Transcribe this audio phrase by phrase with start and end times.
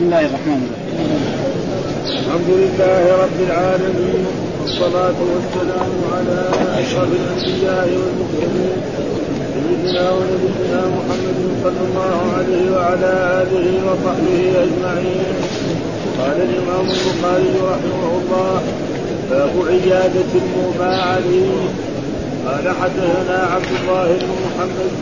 [0.00, 1.12] بسم الله الرحمن الرحيم.
[2.20, 4.22] الحمد لله رب العالمين
[4.60, 6.40] والصلاة والسلام على
[6.82, 8.78] أشرف الأنبياء والمرسلين
[9.52, 15.34] سيدنا ونبينا محمد صلى الله عليه وعلى آله وصحبه أجمعين.
[16.20, 18.60] قال الإمام البخاري رحمه الله
[19.30, 21.60] باب عيادة المغمى عليه
[22.46, 24.92] قال حدثنا عبد الله بن محمد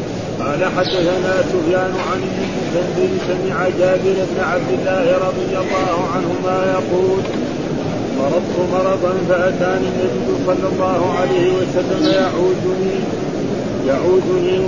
[0.40, 7.22] قال حدثنا سفيان عن المسلم سمع جابر بن عبد الله رضي الله عنهما يقول
[8.18, 12.98] مرضت مرضا فأتاني النبي صلى الله عليه وسلم يعودني
[13.86, 14.58] يعودني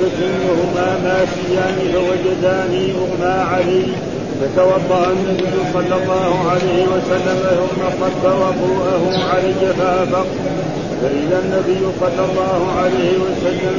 [0.00, 3.82] بكر وهما ماشيان فوجداني اغمى علي
[4.40, 10.26] فتوضأ النبي صلى الله عليه وسلم ثم صب وضوءه علي فافقت
[11.02, 13.76] فإذا النبي صلى الله عليه وسلم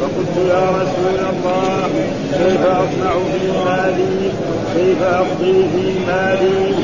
[0.00, 1.88] فقلت يا رسول الله
[2.32, 4.30] كيف أصنع في مالي؟
[4.76, 6.74] كيف أقضي في مالي؟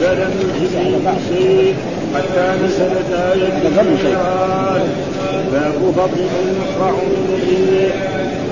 [0.00, 1.74] فلم يجبني بشيء
[2.14, 4.88] حتى نزلت آية الجيران
[5.52, 7.94] باب فضل يشرع من الريح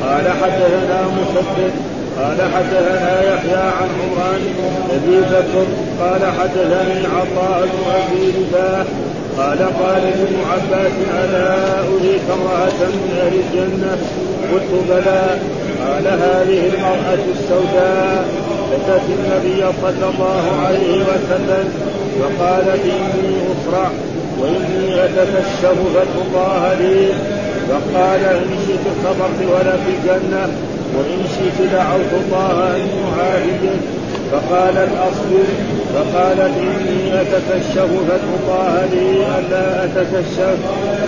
[0.02, 1.72] قال حدثنا مسدد
[2.18, 4.40] قال حدثنا يحيى عن عمران
[4.90, 5.66] أبي بكر
[6.00, 8.86] قال حدثني عطاء بن أبي رباح
[9.38, 10.92] قال قال ابن عباس
[11.24, 13.98] ألا أريك امرأة من أهل الجنة؟
[14.52, 15.22] قلت بلى.
[15.86, 18.28] قال هذه المرأة السوداء.
[18.72, 21.68] أتت النبي صلى الله عليه وسلم
[22.20, 23.90] فقالت إني أسرع
[24.40, 27.08] وإني أتكشف فتح الله لي.
[27.68, 30.48] فقال إن شئت صبرت ولك الجنة
[30.96, 33.80] وإن شئت دعوت الله أن يعافيك
[34.32, 35.48] فقالت اصبر
[35.94, 37.90] فقالت إني اتكشف
[38.38, 40.58] الله لي ألا اتكشف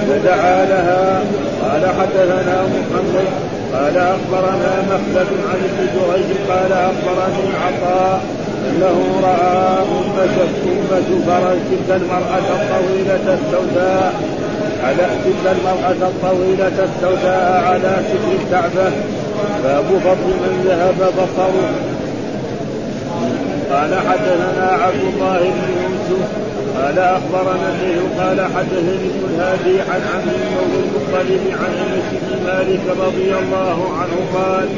[0.08, 1.22] فدعا لها
[1.62, 3.28] قال حدثنا محمد
[3.74, 8.20] قال أخبرنا مخلد عن ابن جريج قال أخبرني عطاء
[8.68, 14.12] أنه راى امه امه فرج تلك المرأة الطويلة السوداء
[14.84, 18.90] على تلك المرأة الطويلة السوداء على ستر الكعبة.
[19.64, 21.89] باب فضل من ذهب بصره.
[23.70, 26.28] قال حدثنا عبد الله بن يوسف
[26.76, 32.80] قال أخبرنا الليل قال حدثني ابن الهادي عن عمرو بن المطلب عن أنس بن مالك
[33.06, 34.68] رضي الله عنه قال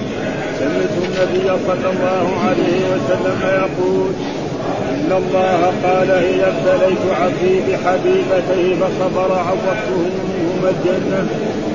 [0.59, 4.13] سمعت النبي صلى الله عليه وسلم يقول
[4.91, 11.29] إن الله قال إذا ابتليت عبدي بحبيبتيه فصبر عوضته منهما الجنة.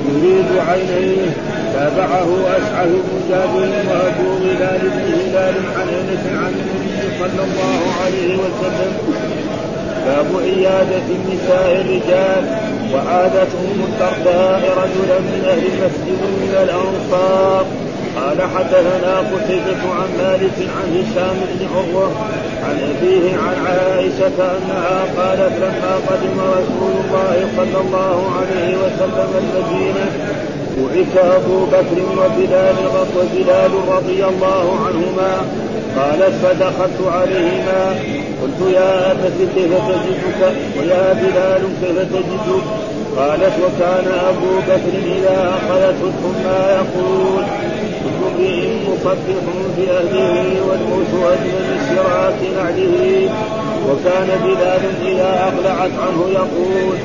[0.08, 1.30] يريد عينيه
[1.74, 8.36] تابعه أسعد بن جابر وأبو هلال بن هلال عن أنس عن النبي صلى الله عليه
[8.36, 8.92] وسلم.
[10.06, 12.44] باب عيادة النساء الرجال.
[12.94, 17.66] وعادتهم الدرداء رجلا من أهل المسجد من الأنصار.
[18.16, 22.10] قال حدثنا قتيبة عن مالك عن هشام بن عروة
[22.64, 30.06] عن أبيه عن عائشة أنها قالت لما قدم رسول الله صلى الله عليه وسلم المدينة
[30.78, 32.76] بعث أبو بكر وبلال
[33.16, 35.46] وبلال رضي الله عنهما
[35.96, 37.96] قالت فدخلت عليهما.
[38.42, 42.62] قلت يا أبت كيف تجدك؟ ويا بلال كيف تجدك؟
[43.16, 46.12] قالت وكان أبو بكر إذا أخذته
[46.44, 47.44] الحمى يقول
[48.38, 49.44] امرئ مصبح
[49.76, 53.30] بأهله والموت أجمل شراك نعله
[53.88, 56.96] وكان بلال إذا أقلعت عنه يقول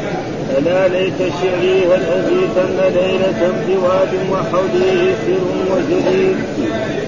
[0.58, 6.36] ألا ليت شعري هل أزيدن ليلة بواد وحولي سر وجليل.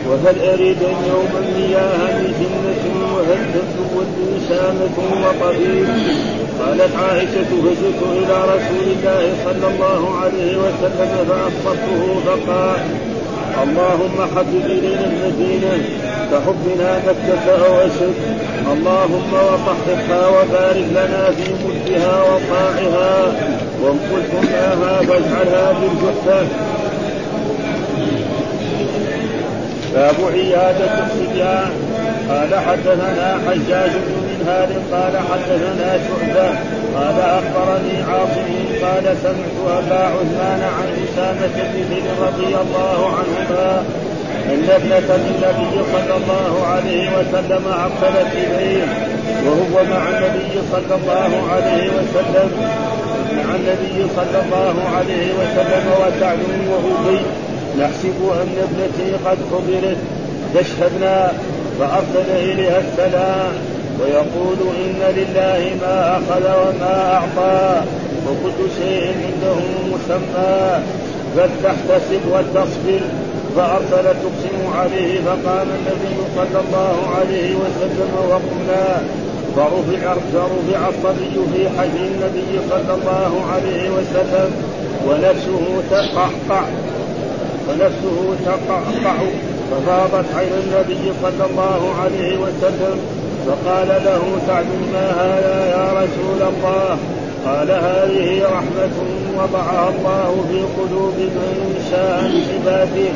[0.10, 2.84] وهل أريد يوما مياها جنة
[3.16, 4.02] وهل تبدو
[4.36, 5.88] وسامة وطبيب
[6.60, 13.15] قالت عائشة فجئت إلى رسول الله صلى الله عليه وسلم فأخبرته فقال
[13.64, 15.74] اللهم حبب إلينا المدينة
[16.32, 18.16] كحبنا مكة أو أشد
[18.74, 23.34] اللهم وطهرها وبارك لنا في ملكها وطاعها.
[23.82, 26.48] وانقل كناها فاجعلها بالجحفة
[29.94, 31.70] باب عيادة الصبيان.
[32.30, 36.50] قال حدثنا حجاج بن منهار قال حدثنا شعبة.
[36.96, 38.50] قال أخبرني عاصم
[38.84, 43.84] قال سمعت أبا عثمان عن أسامة بن زيد رضي الله عنهما
[44.46, 48.84] أن ابنة النبي صلى الله عليه وسلم عقلت إليه
[49.46, 52.52] وهو مع النبي صلى الله عليه وسلم
[53.38, 56.40] مع النبي صلى الله عليه وسلم وسعد
[56.70, 57.20] وأبي
[57.80, 59.98] نحسب أن ابنتي قد خبرت
[60.54, 61.32] فاشهدنا
[61.80, 63.75] فأرسل إليها السلام.
[64.02, 67.82] ويقول إن لله ما أخذ وما أعطى
[68.28, 69.56] وكل شيء عنده
[69.92, 70.84] مسمى.
[71.36, 73.02] فلتحتسب ولتصبر
[73.56, 79.02] فأرسل تقسم عليه فقام النبي صلى الله عليه وسلم وقمنا
[79.56, 84.52] فرفع فرفع الصبي في حجر النبي صلى الله عليه وسلم
[85.08, 86.66] ونفسه تقعقع.
[87.70, 89.16] ونفسه تقعقع.
[89.72, 93.00] ففاضت عين النبي صلى الله عليه وسلم
[93.46, 96.98] فقال له سعد ما هذا يا رسول الله؟
[97.46, 98.96] قال هذه رحمة
[99.38, 103.10] وضعها الله في قلوب من شاء من عباده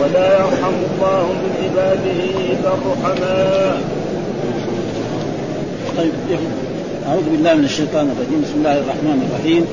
[0.00, 2.20] ولا يرحم الله من عباده
[2.52, 3.80] إلا الرحماء.
[5.98, 6.12] طيب
[7.08, 8.42] أعوذ بالله من الشيطان الرجيم.
[8.44, 9.66] بسم الله الرحمن الرحيم.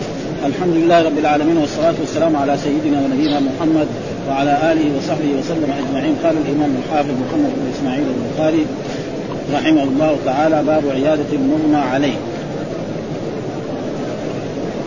[0.46, 3.88] الحمد لله رب العالمين والصلاة والسلام على سيدنا ونبينا محمد
[4.30, 6.16] وعلى آله وصحبه وسلم أجمعين.
[6.24, 8.66] قال الإمام الحافظ محمد بن إسماعيل البخاري
[9.54, 12.16] رحمه الله تعالى باب عيادة المغمى عليه.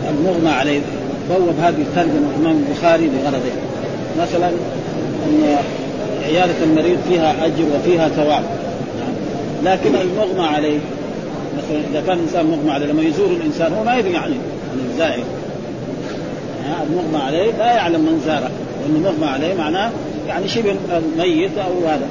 [0.09, 0.79] المغمى عليه.
[1.29, 3.57] بوب هذه الترجمة الإمام البخاري لغرضين
[4.21, 4.47] مثلا
[5.27, 5.57] أن
[6.25, 8.43] عيادة المريض فيها أجر وفيها ثواب.
[9.63, 10.79] لكن المغمى عليه
[11.57, 14.35] مثلا إذا كان الإنسان مغمى عليه لما يزور الإنسان هو ما يدري يعني
[14.71, 15.23] عن الزائر.
[16.89, 18.51] المغمى عليه لا يعلم من زاره.
[18.81, 19.91] لأنه مغمى عليه معناه
[20.27, 22.07] يعني شبه الميت أو هذا.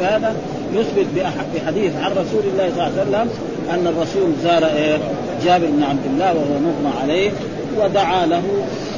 [0.00, 0.34] فهذا
[0.74, 1.06] يثبت
[1.54, 3.28] بحديث عن رسول الله صلى الله عليه وسلم
[3.70, 4.98] أن الرسول زار إيه
[5.44, 7.30] جابر بن عبد الله وهو مغمى عليه
[7.78, 8.42] ودعا له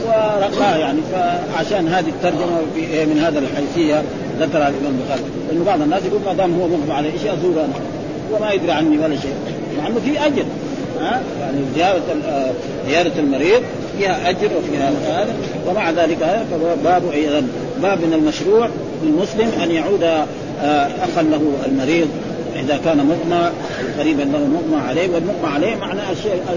[0.07, 4.03] ورقاه يعني فعشان هذه الترجمة إيه من هذا الحيثية
[4.41, 5.23] ذكرها الإمام البخاري.
[5.49, 7.75] لأنه بعض الناس يقول ما دام هو مغمى عليه إيش ازور أنا؟
[8.33, 9.35] وما يدري عني ولا شيء.
[9.79, 10.45] مع إنه في أجر.
[11.01, 12.03] ها؟ يعني زيارة
[12.89, 13.63] زيارة المريض
[13.99, 15.35] فيها أجر وفيها هذا
[15.69, 16.19] ومع ذلك
[16.85, 17.03] باب
[17.83, 18.69] باب من المشروع
[19.05, 20.25] للمسلم أن يعود آه،
[21.05, 22.09] اخا له المريض
[22.57, 23.51] إذا كان مغمى
[23.99, 26.05] قريبا له مغمى عليه والمغمى عليه معناه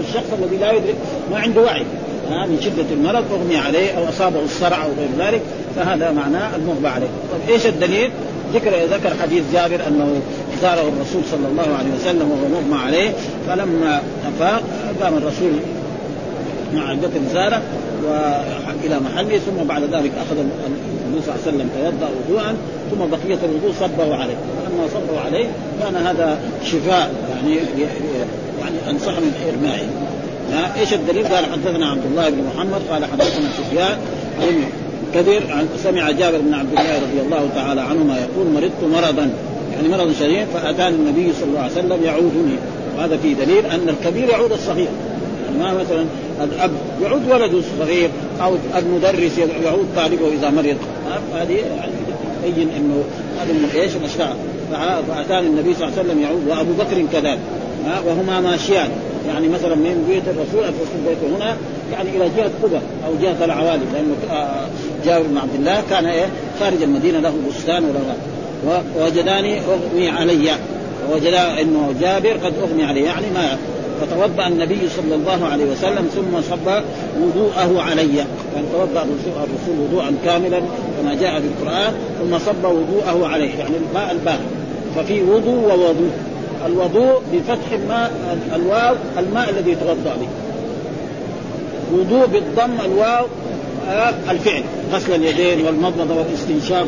[0.00, 0.94] الشخص الذي لا يدرك
[1.30, 1.84] ما عنده وعي.
[2.30, 5.42] من شدة المرض أغمي عليه أو أصابه الصرع أو غير ذلك
[5.76, 7.06] فهذا معناه المغمى عليه.
[7.32, 8.10] طيب إيش الدليل؟
[8.54, 10.20] ذكر ذكر حديث جابر أنه
[10.62, 13.10] زاره الرسول صلى الله عليه وسلم وهو مغمى عليه
[13.46, 14.62] فلما أفاق
[15.02, 15.52] قام الرسول
[16.74, 17.62] مع عدة زارة
[18.04, 20.44] والى محله ثم بعد ذلك أخذ
[21.10, 22.56] النبي صلى الله عليه وسلم توضا وضوءا
[22.90, 24.34] ثم بقية الوضوء صبه عليه.
[24.34, 25.46] فلما صبه عليه
[25.82, 27.56] كان هذا شفاء يعني
[28.60, 29.88] يعني انصح من إرمائه.
[30.80, 33.98] إيش الدليل؟ قال حدثنا عبد الله بن محمد قال حدثنا سفيان
[34.40, 34.64] عن
[35.14, 39.30] كثير عن سمع جابر بن عبد الله رضي الله تعالى عنهما يقول مرضت مرضا.
[39.72, 42.56] يعني مرض شديد فأتاني النبي صلى الله عليه وسلم يعودني.
[42.96, 44.88] وهذا فيه دليل أن الكبير يعود الصغير.
[45.58, 46.04] ما مثلا
[46.44, 46.70] الأب
[47.02, 48.10] يعود ولده الصغير
[48.42, 50.76] أو المدرس يعود طالبه إذا مرض.
[51.34, 53.04] هذه يعني إنه
[53.40, 54.36] هذا من إيش الأشياء؟
[55.08, 57.38] فأتاني النبي صلى الله عليه وسلم يعود وأبو بكر كذلك.
[58.06, 58.90] وهما ماشيان.
[59.28, 61.56] يعني مثلا من بيت الرسول الرسول بيته هنا
[61.92, 62.76] يعني إلى جهة قبى
[63.06, 64.66] أو جهة العوالي لأنه آه،
[65.04, 66.26] جابر بن عبد الله كان إيه؟
[66.60, 68.16] خارج المدينة له بستان وله
[68.96, 70.50] ووجداني أغمي علي.
[71.12, 73.58] وجدا إنه جابر قد أغمي عليه يعني ما
[74.00, 76.82] فتوضأ النبي صلى الله عليه وسلم ثم صب
[77.22, 78.16] وضوءه علي.
[78.54, 80.60] يعني توضأ الرسول وضوءا كاملا
[81.00, 84.46] كما جاء في القرآن ثم صب وضوءه عليه يعني الماء البارد
[84.96, 86.10] ففي وضوء ووضوء.
[86.66, 88.12] الوضوء بفتح الماء
[88.54, 90.28] الواو الماء الذي يتوضأ به.
[91.92, 93.26] وضوء بالضم الواو
[93.88, 94.62] آه، الفعل.
[94.92, 96.86] غسل اليدين والمضمضة والاستنشاق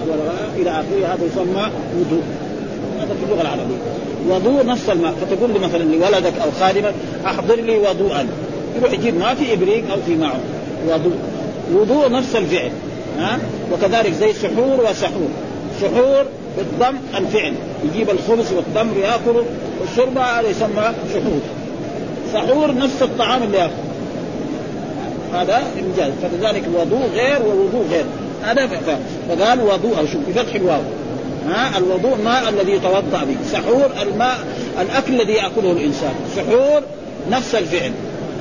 [0.56, 1.14] إلى آخره.
[1.14, 1.66] هذا يسمى
[1.98, 2.22] وضوء.
[3.00, 3.76] هذا في اللغة العربية.
[4.28, 6.94] وضوء نص الماء فتقول مثلا لولدك أو خادمك
[7.26, 8.26] أحضر لي وضوءا.
[8.76, 10.40] يروح يجيب ما في إبريق أو في معه
[10.88, 11.16] وضوء.
[11.74, 12.70] وضوء نفس الفعل
[13.18, 13.38] ها؟
[13.72, 15.28] وكذلك زي سحور وسحور.
[15.80, 16.24] سحور
[16.56, 17.52] بالضم الفعل.
[17.84, 19.44] يجيب الخبز والتمر يأكله
[19.80, 21.40] والشرب هذا يسمى سحور.
[22.32, 23.76] سحور نفس الطعام اللي يأكله.
[25.34, 26.12] هذا إنجاز.
[26.22, 28.04] فلذلك الوضوء غير ووضوء غير.
[28.42, 28.66] هذا
[29.28, 30.80] فقال وضوء أو شوف بفتح الواو.
[31.48, 33.36] ها؟ الوضوء ماء الذي يتوضأ به.
[33.52, 34.38] سحور الماء
[34.80, 36.14] الأكل الذي يأكله الإنسان.
[36.36, 36.82] سحور
[37.30, 37.92] نفس الفعل.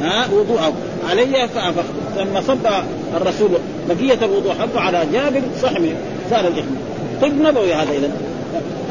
[0.01, 0.73] ها؟ وضوءه.
[1.09, 1.85] علي فافقت
[2.17, 2.67] لما صب
[3.15, 3.49] الرسول.
[3.89, 5.93] بقية الوضوء حقه على جابر صحمه
[6.29, 6.75] زال الاثم
[7.21, 8.11] طب نبوي هذا اذا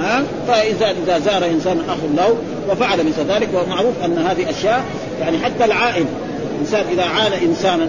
[0.00, 2.36] ها؟ فإذا إذا زار إنسان أخ له
[2.70, 4.84] وفعل مثل ذلك ومعروف أن هذه أشياء
[5.20, 6.04] يعني حتى العائل
[6.60, 7.88] إنسان إذا عال إنسانا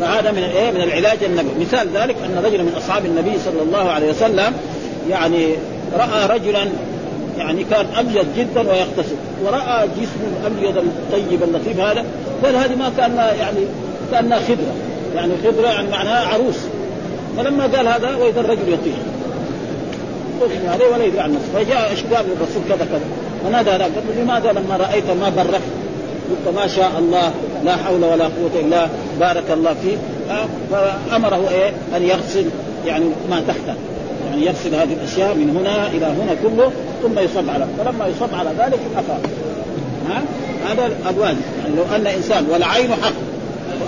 [0.00, 1.52] فهذا من إيه من العلاج النبوي.
[1.60, 4.52] مثال ذلك أن رجلا من أصحاب النبي صلى الله عليه وسلم
[5.10, 5.54] يعني
[5.98, 6.68] رأى رجلا
[7.38, 12.04] يعني كان أبيض جدا ويغتسل ورأى جسمه الأبيض الطيب اللطيف هذا
[12.44, 13.60] قال هذه ما كان يعني
[14.12, 14.74] كأنها خضرة
[15.14, 16.56] يعني خضرة يعني معناها عروس.
[17.36, 18.78] فلما قال هذا وإذا الرجل
[20.42, 23.00] اغمي عليه ولا يدري عن نفسه فجاء إيش قال؟ للرسول كذا كذا.
[23.44, 25.77] فنادى هذا قال لماذا لما رأيت ما بركت
[26.30, 27.32] قلت ما شاء الله
[27.64, 28.88] لا حول ولا قوة إلا
[29.20, 29.96] بارك الله فيه
[30.70, 32.44] فأمره إيه؟ أن يغسل
[32.86, 33.74] يعني ما تحته.
[34.30, 38.50] يعني يغسل هذه الأشياء من هنا إلى هنا كله ثم يصب على فلما يصب على
[38.58, 39.20] ذلك أفاق.
[40.08, 40.22] ها؟
[40.70, 43.12] هذا الواجب يعني لو أن إنسان والعين حق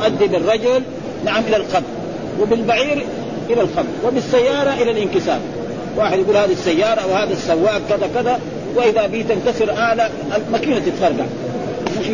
[0.01, 0.83] تؤدي بالرجل
[1.25, 1.87] نعم إلى القبر
[2.43, 3.07] وبالبعير
[3.51, 5.39] إلى القبر وبالسيارة إلى الانكسار.
[5.97, 8.41] واحد يقول هذه السيارة وهذا السواق كذا كذا
[8.77, 11.25] وإذا بي تنكسر اله الماكينة تتفرقع.
[12.01, 12.07] مش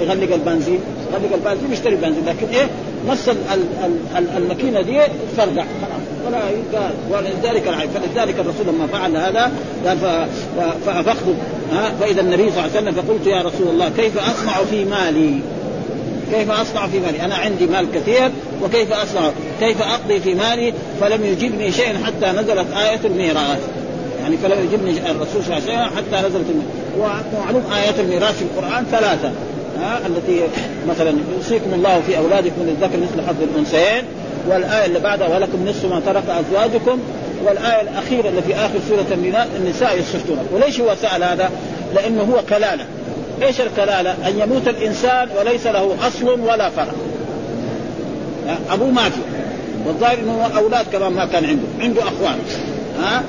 [0.00, 0.80] يغلق البنزين
[1.12, 2.68] يغلق البنزين يشتري بنزين لكن إيه
[3.08, 3.28] نص
[4.36, 4.98] الماكينة دي
[5.32, 9.52] تفرقع خلاص ولا يبقى ولذلك العيب فلذلك الرسول لما فعل هذا
[9.86, 10.26] قال
[10.86, 11.32] فافخذ
[12.00, 15.40] فإذا النبي صلى الله عليه وسلم فقلت يا رسول الله كيف أصنع في مالي
[16.32, 18.30] كيف أصنع في مالي؟ أنا عندي مال كثير
[18.62, 23.68] وكيف أصنع؟ كيف أقضي في مالي؟ فلم يجبني شيء حتى نزلت آية الميراث.
[24.24, 26.46] يعني فلم يجبني الرسول صلى الله عليه وسلم حتى نزلت.
[26.98, 29.30] ومعلوم آيات الميراث في القرآن ثلاثة.
[29.80, 30.40] ها التي
[30.88, 34.04] مثلا يوصيكم الله في أولادكم للذكر مثل حظ الأنثيين
[34.48, 36.98] والآية اللي بعدها ولكم نصف ما ترك أزواجكم
[37.44, 39.06] والآية الأخيرة اللي في آخر سورة
[39.56, 41.50] النساء يستفتون وليش هو سأل هذا؟
[41.94, 42.84] لأنه هو كلالة
[43.42, 46.92] إيش الكلالة؟ أن يموت الإنسان وليس له أصل ولا فرع.
[48.70, 49.20] أبوه ما في
[49.86, 52.38] والظاهر إنه أولاد كمان ما كان عنده، عنده أخوان.
[53.02, 53.22] ها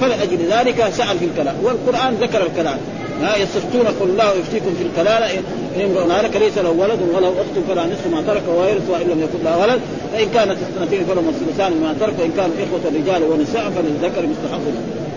[0.00, 2.78] فلأجل ذلك سأل في الكلام، والقرآن ذكر الكلام،
[3.22, 5.38] ها يستفتون قل الله يفتيكم في الكلاله
[5.76, 9.20] ان امرؤ هلك ليس له ولد وله أخت فلا نصف ما ترك ويرث وإن لم
[9.20, 9.80] يكن له ولد
[10.12, 14.66] فإن كانت اثنتين فلهما الثلثان مما ترك وإن كانوا إخوة رجال ونساء فللذكر حظ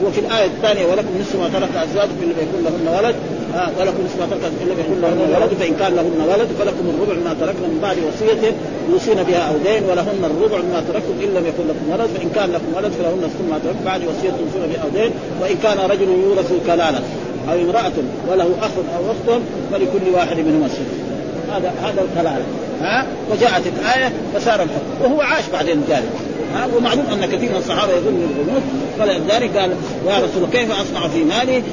[0.05, 3.15] وفي الآية الثانية ولكم نصف ما ترك أزواجكم ان لم يكن لهن ولد.
[3.79, 7.15] ولكم نصف ما ترك ان لم يكن لهن ولد فإن كان لهن ولد فلكم الربع
[7.27, 8.43] ما تركنا من بعد وصية
[8.91, 12.51] يوصين بها أو دين ولهن الربع مما تركتم إن لم يكن لكم ولد فإن كان
[12.51, 16.09] لكم ولد فلهن نصف ما تركتم بعد وصية توصون بها أو دين وإن كان رجل
[16.25, 17.01] يورث كلاله
[17.49, 17.97] أو امرأة
[18.29, 20.99] وله أخ أو أخت فلكل واحد منهما السدس
[21.53, 22.41] هذا هذا الكلام.
[22.81, 25.03] ها؟ وجاءت الآية فصار الحكم.
[25.03, 26.09] وهو عاش بعدين ذلك.
[26.77, 28.61] ومعلوم أن كثير من الصحابة يظن الغموض.
[28.99, 29.69] فلذلك قال
[30.07, 31.63] يا رسول الله كيف أصنع في مالي؟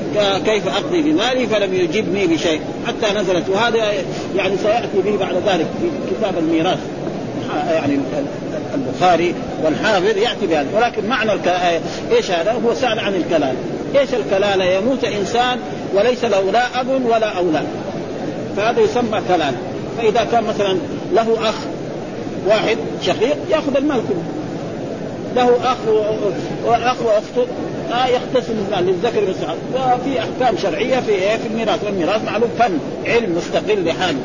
[0.45, 2.61] كيف أقضي بمالي فلم يجبني بشيء.
[2.87, 3.49] حتى نزلت.
[3.49, 3.93] وهذا
[4.37, 6.79] يعني سيأتي به بعد ذلك في كتاب الميراث.
[7.71, 7.99] يعني
[8.75, 9.35] البخاري
[9.65, 10.67] والحافظ يأتي بهذا.
[10.77, 11.33] ولكن معنى
[12.13, 13.55] إيش هذا؟ هو سأل عن الكلام
[13.99, 15.59] إيش الكلالة؟ يموت إنسان
[15.95, 17.67] وليس له لا أب ولا أولاد.
[18.57, 19.57] فهذا يسمى كلالة.
[19.99, 20.79] فإذا كان مثلا
[21.13, 21.55] له أخ
[22.49, 24.23] واحد شقيق يأخذ المال كله.
[25.37, 25.77] له أخ
[26.65, 27.47] وأخ واخته
[27.93, 31.85] آه يقتسم للذكر مثل وفي أحكام شرعية في إيه؟ في الميراث.
[31.85, 34.19] والميراث معلوم فن علم مستقل لحاله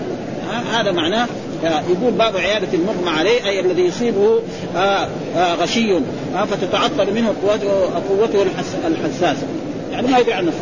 [0.52, 1.28] آه هذا معناه
[1.64, 4.40] يقول باب عيادة المغمى عليه أي الذي يصيبه
[4.76, 7.72] آه آه غشي آه فتتعطل منه قوته
[8.10, 8.46] قوته
[8.88, 9.48] الحساسة
[9.92, 10.60] يعني ما يدري عن نفسه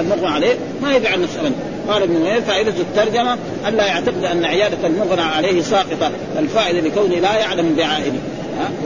[0.00, 1.52] المغمى عليه ما يدري عن نفسه أبدا.
[1.88, 7.38] قال ابن نوير فائدة الترجمة ألا يعتقد أن عيادة المغنى عليه ساقطة الفائدة لكونه لا
[7.38, 8.18] يعلم بعائله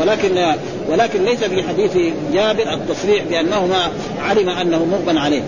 [0.00, 0.55] ولكن
[0.88, 1.97] ولكن ليس في حديث
[2.33, 3.88] جابر التصريح بأنه ما
[4.23, 5.43] علم أنه مغمى عليه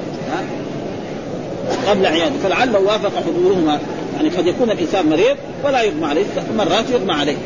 [1.88, 3.78] قبل عيادة فلعله وافق حضورهما.
[4.16, 6.25] يعني قد يكون الإنسان مريض ولا يغمى عليه
[6.57, 7.37] مرات يغمى عليه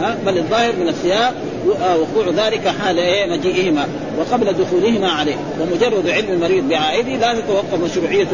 [0.00, 1.34] ها؟ بل الظاهر من السياق
[1.80, 3.86] وقوع ذلك حال إيه؟ مجيئهما
[4.18, 5.36] وقبل دخولهما عليه.
[5.60, 8.26] ومجرد علم المريض بعائده لا تتوقف مشروعية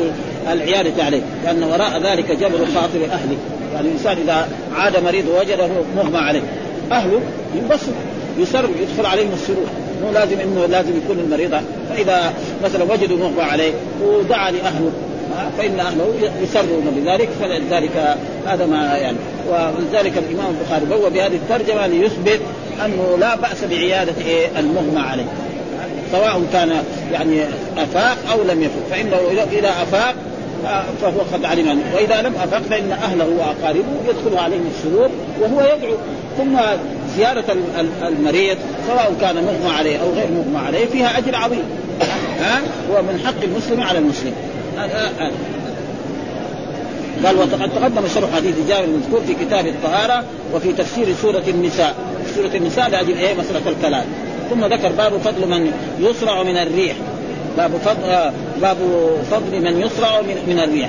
[0.52, 3.36] العيادة عليه لأن وراء ذلك جبر خاطر أهله.
[3.74, 6.42] يعني الإنسان إذا عاد مريض ووجده مغمى عليه.
[6.96, 7.20] أهله
[7.54, 7.92] ينبسط
[8.38, 9.66] يسر يدخل عليهم السرور.
[10.02, 11.60] مو لازم إنه لازم يكون المريض
[11.90, 12.32] فإذا
[12.64, 13.72] مثلا وجدوا مغمى عليه
[14.02, 14.92] ودعا لأهله
[15.58, 19.16] فإن أهله يسرون بذلك فلذلك هذا ما يعني.
[19.48, 22.40] ولذلك الإمام البخاري بوى بهذه الترجمة ليثبت
[22.84, 25.24] أنه لا بأس بعيادة إيه؟ المغمى عليه.
[26.12, 26.82] سواء كان
[27.12, 27.42] يعني
[27.78, 28.80] أفاق أو لم يفق.
[28.90, 29.16] فإنه
[29.52, 30.14] إذا أفاق
[31.02, 31.82] فهو قد علم.
[31.94, 35.08] وإذا لم أفق فإن أهله وأقاربه يدخل عليهم السرور
[35.40, 35.94] وهو يدعو.
[36.38, 36.58] ثم
[37.16, 37.44] زيارة
[38.02, 38.56] المريض
[38.86, 41.62] سواء كان مغمى عليه أو غير مغمى عليه فيها أجر عظيم.
[42.40, 44.32] ها؟ هو من حق المسلم على المسلم.
[47.24, 51.94] قال وقد تقدم شرح حديث جابر المذكور في كتاب الطهارة وفي تفسير سورة النساء.
[52.34, 54.04] سورة النساء لأجل إيه؟ مسألة الكلام.
[54.50, 56.96] ثم ذكر باب فضل من يسرع من الريح.
[57.56, 58.76] باب فضل باب
[59.30, 60.88] فضل من يسرع من, من الريح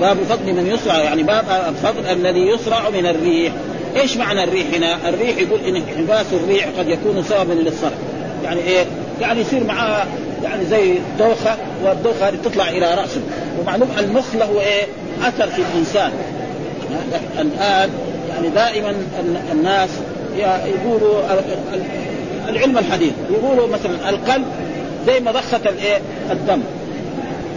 [0.00, 1.44] باب فضل من يسرع يعني باب
[1.82, 3.52] فضل الذي يسرع من الريح
[3.96, 7.96] إيش معنى الريح هنا؟ الريح يقول إن انحباس الريح قد يكون سببا للصرع
[8.44, 8.84] يعني إيه؟
[9.20, 10.06] يعني يصير معاه
[10.44, 13.20] يعني زي دوخة والدوخة هذه تطلع إلى رأسه
[13.60, 14.86] ومعلوم المخ له إيه؟
[15.22, 16.12] أثر في الإنسان
[17.38, 17.90] الآن
[18.28, 18.94] يعني دائما
[19.52, 19.90] الناس
[20.66, 21.20] يقولوا
[22.48, 23.12] العلم الحديث.
[23.30, 24.44] يقولوا مثلا القلب
[25.06, 25.98] زي مضخة الإيه؟
[26.30, 26.60] الدم.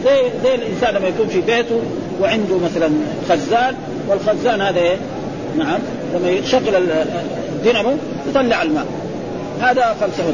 [0.05, 1.81] زي زي الإنسان لما يكون في بيته
[2.21, 2.89] وعنده مثلا
[3.29, 3.75] خزان
[4.07, 4.97] والخزان هذا إيه؟
[5.57, 5.79] نعم
[6.15, 6.75] لما يشغل
[7.55, 7.93] الدينامو
[8.29, 8.85] يطلع الماء.
[9.61, 10.33] هذا فلسفه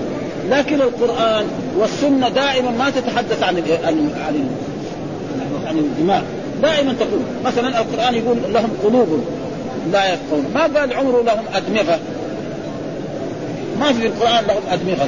[0.49, 1.45] لكن القرآن
[1.77, 4.09] والسنة دائما ما تتحدث عن عن
[5.67, 6.21] عن الدماغ
[6.61, 9.23] دائما تقول مثلا القرآن يقول لهم قلوب
[9.91, 10.45] لا يفقهون.
[10.53, 11.99] ما قال عمره لهم أدمغة.
[13.79, 15.07] ما في القرآن لهم أدمغة.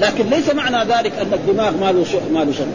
[0.00, 2.66] لكن ليس معنى ذلك أن الدماغ ما له ما له شغل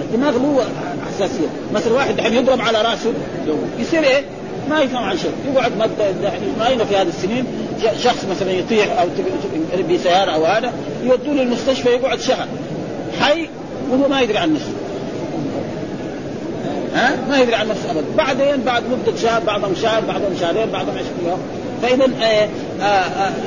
[0.00, 0.64] الدماغ له
[1.06, 3.12] حساسيه مثلا واحد الحين يضرب على رأسه
[3.78, 4.22] يصير إيه؟
[4.70, 5.32] ما يفهم عن شيء.
[5.54, 5.72] يقعد
[6.22, 7.44] يعني في هذه السنين.
[8.02, 9.06] شخص مثلا يطيح أو
[9.94, 10.72] بسياره أو هذا
[11.04, 12.46] يودوه للمستشفى يقعد شهر.
[13.20, 13.48] حي
[13.90, 14.72] وهو ما يدري عن نفسه.
[16.94, 18.04] ها؟ ما يدري عن نفسه ابدا.
[18.16, 21.40] بعدين بعد مدة شهر بعضهم شهر بعضهم شهرين بعضهم 20 يوم
[21.82, 22.48] فاذا آه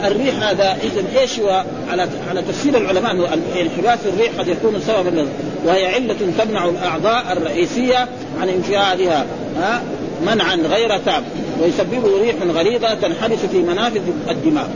[0.05, 3.27] الريح هذا اذا إيش هو؟ على على تفسير العلماء أنه
[3.61, 5.27] انحباس الريح قد يكون سببا
[5.65, 8.07] وهي علة تمنع الأعضاء الرئيسية
[8.41, 9.25] عن انفعالها
[9.57, 9.81] ها
[10.25, 11.23] منعا غير تام
[11.61, 14.67] ويسببه ريح غليظة تنحبس في منافذ الدماغ.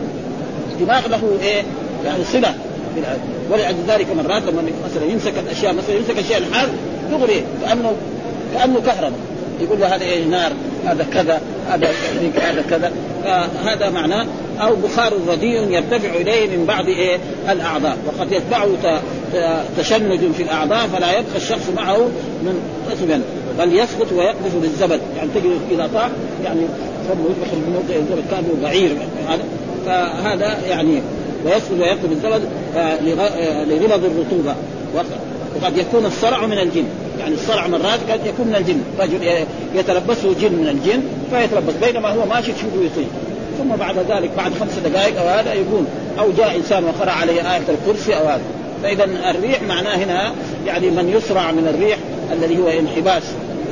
[0.71, 1.63] الدماغ له إيه؟
[2.05, 2.55] يعني صلة.
[3.51, 6.69] ولأجل ذلك مرات لما مثلا يمسك الأشياء مثلا يمسك الشيء الحار
[7.11, 7.93] يغري كانه
[8.53, 9.19] كانه كهرباء.
[9.61, 10.51] يقول له هذا إيه؟ نار
[10.85, 11.87] هذا كذا هذا
[12.35, 12.91] هذا كذا.
[13.23, 14.25] فهذا معناه
[14.61, 17.17] أو بخار رديء يرتفع إليه من بعض إيه؟
[17.49, 17.97] الأعضاء.
[18.07, 18.67] وقد يتبعه
[19.77, 21.97] تشنج في الأعضاء فلا يبقى الشخص معه
[22.43, 23.21] من منتسبا
[23.59, 24.99] بل يسقط ويقذف بالزبد.
[25.17, 26.09] يعني تجد إذا طاح
[26.43, 26.59] يعني
[27.09, 28.97] فمه يدخل بموضع الزبد كأنه بعير.
[29.27, 29.43] هذا
[29.85, 31.01] فهذا يعني
[31.45, 32.41] ويسقط ويقذف بالزبد
[33.67, 34.55] لغلظ الرطوبة.
[35.55, 36.85] وقد يكون الصرع من الجن.
[37.19, 38.81] يعني الصرع مرات قد يكون من الجن.
[38.99, 39.45] رجل
[39.75, 41.73] يتلبسه جن من الجن فيتلبس.
[41.85, 43.07] بينما هو ماشي تشوفه يطير
[43.57, 45.83] ثم بعد ذلك بعد خمس دقائق أو هذا يقول
[46.19, 48.41] أو جاء إنسان وقرأ عليه آية الكرسي أو هذا.
[48.83, 50.31] فإذا الريح معناه هنا
[50.67, 51.97] يعني من يسرع من الريح
[52.33, 53.23] الذي هو انحباس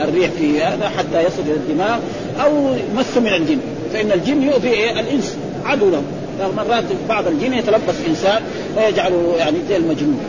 [0.01, 1.99] الريح في هذا حتى يصل إلى الدماغ
[2.43, 3.59] أو مس من الجن.
[3.93, 6.01] فإن الجن يؤذي إيه؟ الإنس عدو له
[6.57, 8.41] مرات بعض الجن يتلبس إنسان
[8.77, 10.19] ويجعله يعني زي المجنون.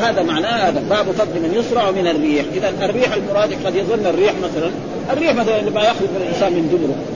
[0.00, 0.82] هذا معناه هذا.
[0.90, 2.44] باب فضل من يسرع من الريح.
[2.54, 4.70] إذا الريح المراد قد يظن الريح مثلا
[5.12, 7.15] الريح مثلا لما يخرج من الإنسان من دبره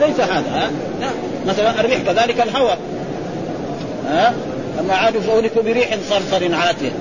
[0.00, 1.08] ليس هذا ها؟ لا
[1.46, 2.78] مثلا الريح كذلك الهواء
[4.06, 4.34] ها؟
[4.80, 6.92] أما عادوا فاهلكوا بريح صرصر عاتيه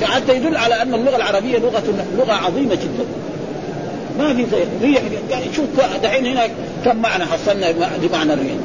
[0.00, 1.82] فحتى يدل على أن اللغة العربية لغة
[2.18, 3.04] لغة عظيمة جدا.
[4.18, 5.66] ما في زي ريح يعني شوف
[6.02, 6.48] دحين هنا
[6.84, 7.72] كم معنى حصلنا
[8.02, 8.56] بمعنى الريح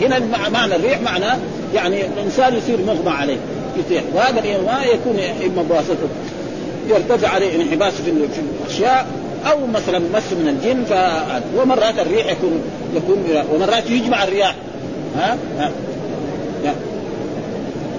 [0.00, 0.18] هنا
[0.52, 1.26] معنى الريح معنى
[1.74, 3.36] يعني الإنسان يصير مغمى عليه
[3.78, 4.02] يطيح.
[4.14, 6.08] وهذا ما يكون إما بواسطة
[6.88, 8.12] يرتفع عليه انحباس في
[8.64, 9.06] الأشياء
[9.46, 10.92] أو مثلا مس من الجن ف...
[11.56, 12.62] ومرات الريح يكون
[12.96, 14.54] يكون ومرات يجمع الرياح.
[15.16, 15.70] ها, ها.
[16.64, 16.74] ها.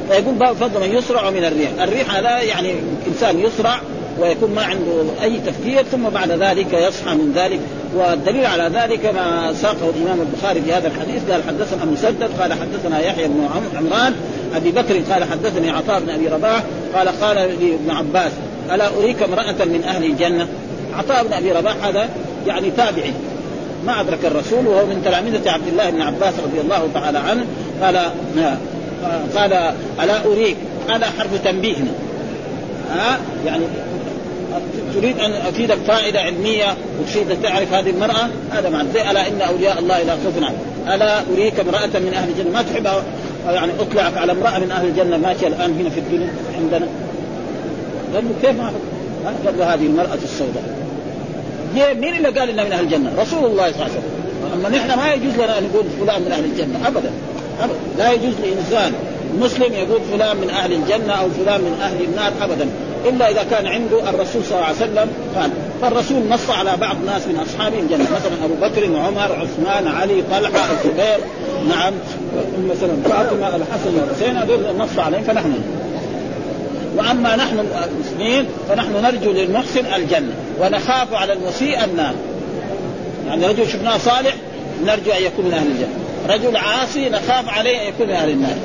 [0.09, 2.73] فيقول باب فضل من يسرع من الريح، الريح هذا يعني
[3.07, 3.79] إنسان يسرع
[4.19, 7.59] ويكون ما عنده أي تفكير ثم بعد ذلك يصحى من ذلك.
[7.95, 11.31] والدليل على ذلك ما ساقه الإمام البخاري في هذا الحديث.
[11.31, 14.13] قال حدثنا مسدد قال حدثنا يحيى بن عمران
[14.55, 16.63] أبي بكر قال حدثني عطاء بن أبي رباح
[16.95, 18.31] قال قال لابن عباس
[18.71, 20.47] ألا أريك امرأة من أهل الجنة؟
[20.97, 22.09] عطاء بن أبي رباح هذا
[22.47, 23.13] يعني تابعي.
[23.85, 27.45] ما أدرك الرسول وهو من تلامذة عبد الله بن عباس رضي الله تعالى عنه.
[27.81, 27.97] قال
[29.35, 29.53] قال
[30.03, 30.57] ألا أريك؟
[30.89, 31.75] هذا حرف تنبيه.
[32.91, 33.63] ها يعني
[34.95, 38.87] تريد أن افيدك فائده علمية وتريد تعرف هذه المرأة؟ هذا معنى.
[38.93, 40.37] زي ألا إن أولياء الله لا خوف
[40.93, 42.87] ألا أريك امرأة من أهل الجنة؟ ما تحب
[43.53, 46.87] يعني أطلعك على امرأة من أهل الجنة؟ ماشيه الآن هنا في الدنيا عندنا.
[48.13, 48.71] قال كيف ما
[49.73, 50.84] هذه المرأة السوداء.
[51.75, 54.15] مين اللي قال إنها من أهل الجنة؟ رسول الله صلى الله عليه وسلم.
[54.53, 57.11] أما نحن ما يجوز لنا أن نقول فلان من أهل الجنة ابدا
[57.61, 57.79] ابدا.
[57.97, 58.93] لا يجوز لإنسان
[59.39, 62.69] مسلم يقول فلان من أهل الجنة أو فلان من أهل النار ابدا.
[63.05, 65.49] إلا إذا كان عنده الرسول صلى الله عليه وسلم قال.
[65.81, 70.71] فالرسول نص على بعض ناس من أصحابه الجنة مثلا أبو بكر وعمر عثمان علي طلحة
[70.71, 71.17] الزبير.
[71.69, 71.93] نعم.
[72.69, 75.53] مثلا فاطمة الحسن والحسين هذول نص عليهم فنحن.
[76.97, 80.33] وأما نحن المسلمين فنحن نرجو للمحسن الجنة.
[80.61, 82.13] ونخاف على المسيء النار
[83.27, 84.35] يعني رجل شفناه صالح
[84.83, 86.05] نرجو أن يكون من أهل الجنة.
[86.29, 88.55] رجل عاصي نخاف عليه أن يكون من أهل النار.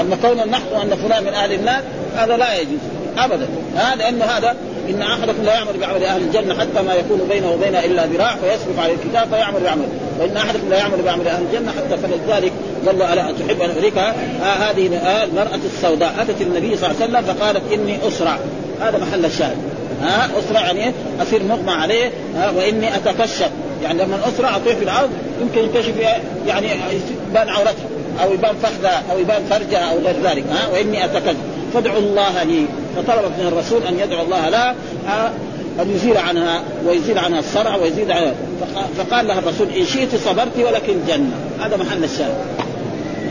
[0.00, 1.82] أما كون نحن أن فلان من أهل النار
[2.16, 2.78] هذا لا يجوز.
[3.18, 3.48] ابدا.
[3.76, 4.56] هذا لأنه هذا
[4.90, 8.82] إن احدكم لا يعمل بعمل أهل الجنة حتى ما يكون بينه وبينها إلا ذراع فيسبق
[8.82, 9.86] عليه الكتاب فيعمل بعمل
[10.20, 12.52] وإن احدكم لا يعمل بعمل أهل الجنة حتى فلذلك
[12.86, 17.02] قال له ألا تحب أن اريك آه هذه آه المرأة السوداء أتت النبي صلى الله
[17.02, 18.38] عليه وسلم فقالت إني أسرع.
[18.80, 19.56] هذا محل الشاهد.
[20.02, 23.50] ها اسرع يعني أصير مغمى عليه آه وإني اتكشف
[23.82, 25.94] يعني لما اسرع أطيح في الأرض يمكن ينكشف
[26.46, 26.68] يعني
[27.30, 27.86] يبان عورتها
[28.22, 31.36] أو يبان فخذها أو يبان فرجها أو غير ذلك ها وإني أتكلم.
[31.74, 32.66] فادعوا الله لي.
[32.96, 34.74] فطلبت من الرسول أن يدعو الله لها
[35.80, 38.34] أن يزيل عنها ويزيل عنها الصرع ويزيد عنها.
[38.98, 41.30] فقال لها الرسول إن شئت صبرت ولكن جنة.
[41.60, 42.36] هذا محل الشاهد.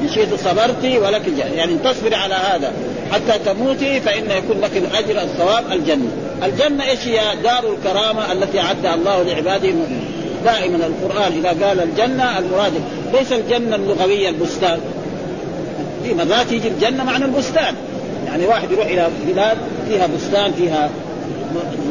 [0.01, 2.73] إن شئت صبرت ولك الجنه يعني تصبري على هذا.
[3.11, 6.11] حتى تموتي فإن يكون لك الأجر الثواب الجنة.
[6.43, 10.05] الجنة إيش هي؟ دار الكرامة التي أعدها الله لعباده المؤمنين.
[10.45, 12.73] دائما القرآن إذا قال الجنة المراد
[13.13, 14.79] ليس الجنة اللغوية البستان.
[16.03, 17.75] في مرات يجي الجنة معنى البستان.
[18.25, 20.89] يعني واحد يروح إلى بلاد فيها بستان فيها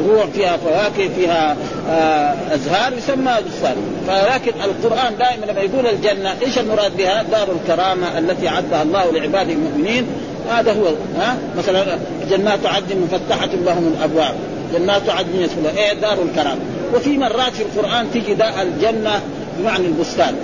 [0.05, 1.55] زروع فيها فواكه فيها
[1.89, 3.75] آه أزهار يسمى بستان.
[4.07, 9.53] فلكن القرآن دائما لما يقول الجنة إيش المراد بها؟ دار الكرامة التي عدها الله لعباده
[9.53, 10.07] المؤمنين.
[10.49, 11.97] هذا هو ها؟ مثلا
[12.29, 14.35] جنات عدن مفتحة لهم الأبواب.
[14.73, 16.59] جنات عدن يدخلها إيه دار الكرامه
[16.95, 19.21] وفي مرات في القرآن تجي الجنة
[19.59, 20.35] بمعنى البستان.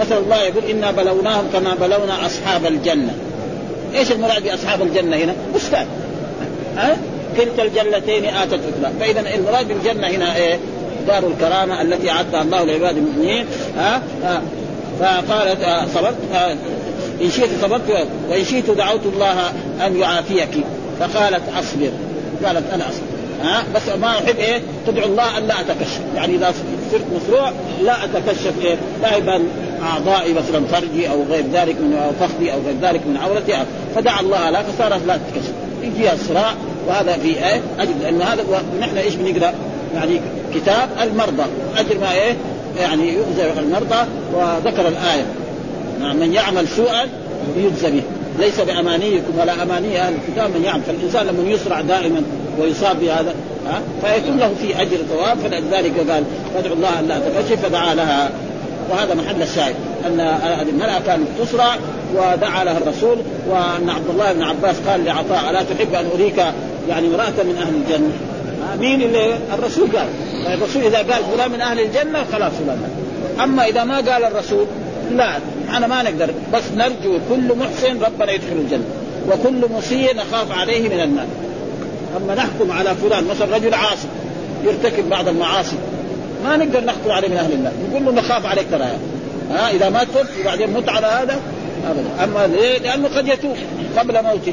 [0.00, 3.14] مثلا الله يقول إنا بلوناهم كما بلونا أصحاب الجنة.
[3.94, 5.86] إيش المراد بأصحاب الجنة هنا؟ بستان.
[6.76, 6.96] ها؟
[7.36, 10.58] كلتا الجنتين آتت اكلها فاذا المراد بالجنة هنا إيه؟
[11.08, 13.46] دار الكرامه التي أعدها الله لعباد المؤمنين.
[13.78, 14.42] ها, ها؟
[15.00, 16.16] فقالت آه صبرت
[17.22, 19.52] إن شئت صبرت وإن شئت دعوت الله
[19.86, 20.64] أن يعافيك.
[21.00, 21.90] فقالت أصبر.
[22.44, 23.06] قالت أنا أصبر.
[23.42, 26.00] ها؟ بس ما أحب إيه؟ تدعو الله أن لا أتكشف.
[26.16, 26.54] يعني إذا
[26.92, 27.52] صرت مصروع
[27.84, 29.48] لا أتكشف إيه؟ لا يبان
[29.82, 33.66] أعضائي مثلا فرجي أو غير ذلك من فخذي أو غير ذلك من عورتي.
[33.94, 35.52] فدعا الله لها فصارت لا تتكشف.
[35.82, 36.54] يجيها صراع
[36.88, 38.00] وهذا في إيه؟ أجل.
[38.02, 38.44] لأنه هذا
[38.76, 39.54] ونحن إيش بنقرأ؟
[39.94, 40.20] يعني
[40.54, 41.44] كتاب المرضى.
[41.76, 42.36] أجل ما إيه؟
[42.78, 45.26] يعني يؤذى المرضى وذكر الآية.
[46.00, 47.08] من يعمل سوءا
[47.56, 48.02] يجزى به.
[48.38, 50.82] ليس بأمانيكم ولا أماني أهل الكتاب من يعمل.
[50.82, 52.22] فالإنسان لما يسرع دائما
[52.60, 53.34] ويصاب بهذا
[53.66, 55.38] ها فيكون له في أجر ثواب.
[55.38, 58.30] فلذلك قال فادعوا الله أن لا تكشف فدعا لها.
[58.90, 59.74] وهذا محل الشاهد
[60.06, 60.20] أن
[60.68, 61.76] المراه كانت تسرع
[62.14, 63.18] ودعا لها الرسول.
[63.48, 66.38] وأن عبد الله بن عباس قال لعطاء الا تحب أن أريك
[66.88, 68.12] يعني امرأة من أهل الجنة.
[68.80, 70.08] مين اللي الرسول قال؟
[70.46, 72.78] الرسول إذا قال فلان من أهل الجنة خلاص فلان.
[73.42, 74.66] أما إذا ما قال الرسول
[75.16, 76.30] لا إحنا ما نقدر.
[76.52, 78.84] بس نرجو كل محسن ربنا يدخل الجنة
[79.30, 81.26] وكل مسيء نخاف عليه من النار.
[82.16, 84.08] أما نحكم على فلان مثلا رجل عاصي
[84.64, 85.76] يرتكب بعض المعاصي
[86.44, 88.88] ما نقدر نحكم عليه من أهل الله نقول له نخاف عليك ترى.
[89.50, 91.40] ها إذا ما تب وبعدين مت على هذا
[91.90, 92.24] ابدا.
[92.24, 93.56] أما ليه؟ لأنه قد يتوب
[93.98, 94.52] قبل موته.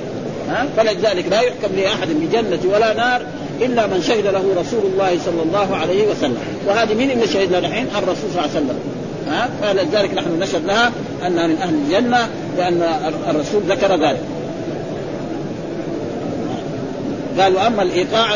[0.50, 3.22] ها فلذلك لا يحكم لأحد بجنة ولا نار
[3.62, 6.38] إلا من شهد له رسول الله صلى الله عليه وسلم.
[6.68, 8.80] وهذه مين اللي شهد لنا الحين؟ الرسول صلى الله عليه وسلم.
[9.28, 10.92] ها؟ فلذلك نحن نشهد لها
[11.28, 12.82] أنها من أهل الجنة لأن
[13.30, 14.22] الرسول ذكر ذلك.
[17.40, 18.28] قال واما الإيقاع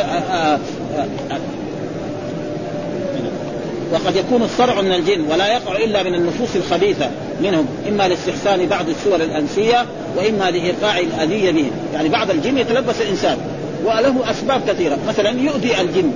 [3.93, 7.09] وقد يكون الصرع من الجن ولا يقع إلا من النفوس الخبيثة
[7.41, 9.85] منهم إما لاستحسان بعض الصور الأنسية
[10.17, 13.37] وإما لإيقاع الأذية بهم، يعني بعض الجن يتلبس الإنسان
[13.85, 16.11] وله أسباب كثيرة، مثلا يؤذي الجن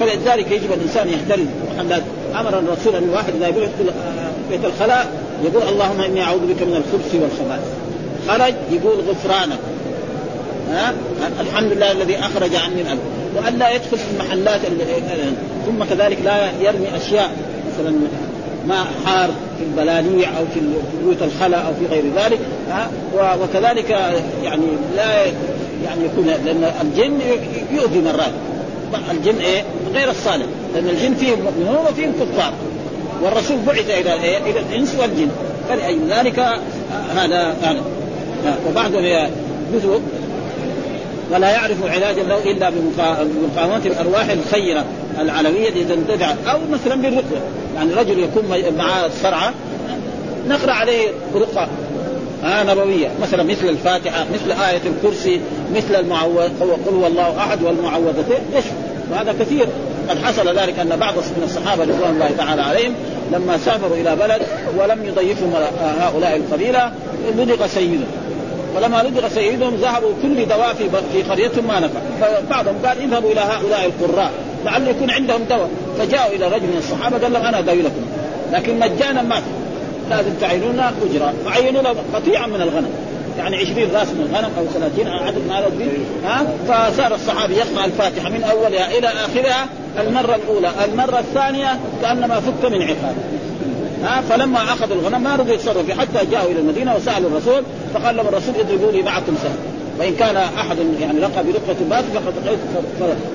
[0.00, 1.46] فلذلك يجب الإنسان يحترز
[2.40, 3.70] أمر الرسول أن الواحد إذا يقول
[4.50, 5.06] بيت الخلاء
[5.44, 7.64] يقول اللهم إني أعوذ بك من الخبث والخبائث.
[8.28, 9.58] خرج يقول غفرانك.
[10.70, 10.94] ها؟
[11.40, 12.98] الحمد لله الذي أخرج عني الأب
[13.36, 14.60] وأن لا يدخل في المحلات
[15.66, 17.30] ثم كذلك لا يرمي أشياء
[17.72, 17.94] مثلا
[18.66, 20.60] ماء حار في البلاليع أو في
[21.02, 22.38] بيوت الخلاء أو في غير ذلك.
[22.70, 22.90] ها؟
[23.42, 23.90] وكذلك
[24.44, 24.66] يعني
[24.96, 25.24] لا
[25.84, 27.20] يعني يكون لأن الجن
[27.72, 28.32] يؤذي مرات.
[29.10, 30.46] الجن إيه؟ غير الصالح.
[30.74, 32.52] لأن الجن فيهم مؤمنون وفيهم كفار.
[33.22, 35.28] والرسول بعث إلى إيه؟ إلى الإنس والجن.
[35.68, 36.38] فلأي ذلك
[37.16, 37.80] هذا يعني
[38.68, 39.30] وبعضهم
[39.74, 40.00] جزء
[41.30, 44.84] ولا يعرف علاجا له إلا بمقاومة الأرواح الخيرة
[45.20, 47.40] العلوية التي تنتفع أو مثلا بالرقيه
[47.76, 48.44] يعني رجل يكون
[48.78, 49.54] معاه الصرعه
[50.48, 51.68] نقرأ عليه رقى
[52.44, 53.08] آه نبوية.
[53.22, 55.40] مثلا مثل الفاتحة مثل آية الكرسي
[55.74, 58.38] مثل المعوذ قل هو الله أحد والمعوذتين.
[58.54, 58.72] يشفى
[59.12, 59.66] وهذا كثير.
[60.08, 62.94] قد حصل ذلك أن بعض من الصحابة رضوان الله تعالى عليهم
[63.32, 64.42] لما سافروا إلى بلد
[64.78, 65.52] ولم يضيفهم
[66.00, 66.92] هؤلاء القبيلة
[67.38, 68.06] لدغ سيدهم.
[68.76, 70.74] فلما لدغ سيدهم ذهبوا كل دواء
[71.12, 72.00] في قريتهم ما نفع.
[72.20, 74.30] فبعضهم قال اذهبوا إلى هؤلاء القراء
[74.64, 75.70] لعل يكون عندهم دواء.
[75.98, 78.02] فجاءوا إلى رجل من الصحابة قال لهم أنا أداوي لكم.
[78.52, 79.42] لكن مجانا ما
[80.10, 81.34] لازم تعينون أجرة.
[81.44, 82.90] فعينوا له قطيعا من الغنم.
[83.38, 85.60] يعني 20 راس من الغنم أو 30 عدد ما
[86.24, 89.66] ها؟ فصار الصحابي يقرأ الفاتحة من أولها إلى آخرها
[90.00, 93.14] المرة الأولى المرة الثانية كأنما فك من عقاب.
[94.04, 97.62] ها؟ فلما أخذوا الغنم ما رضوا يتصرفوا حتى جاءوا إلى المدينة وسألوا الرسول
[97.94, 99.56] فقال لهم الرسول اضربوا لي معكم سهم.
[99.98, 102.58] وإن كان أحد يعني رقى برقه الباطل فقد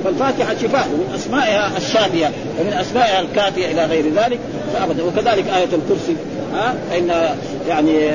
[0.03, 4.39] فالفاتحة شفاء ومن أسمائها الشافيه ومن أسمائها الكافية إلى غير ذلك.
[4.73, 5.03] فابدا.
[5.03, 6.15] وكذلك آية الكرسي.
[6.53, 7.36] ها؟ فان
[7.69, 8.12] يعني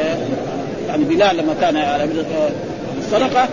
[0.89, 1.77] يعني بلال لما كان
[2.99, 3.49] الصدقه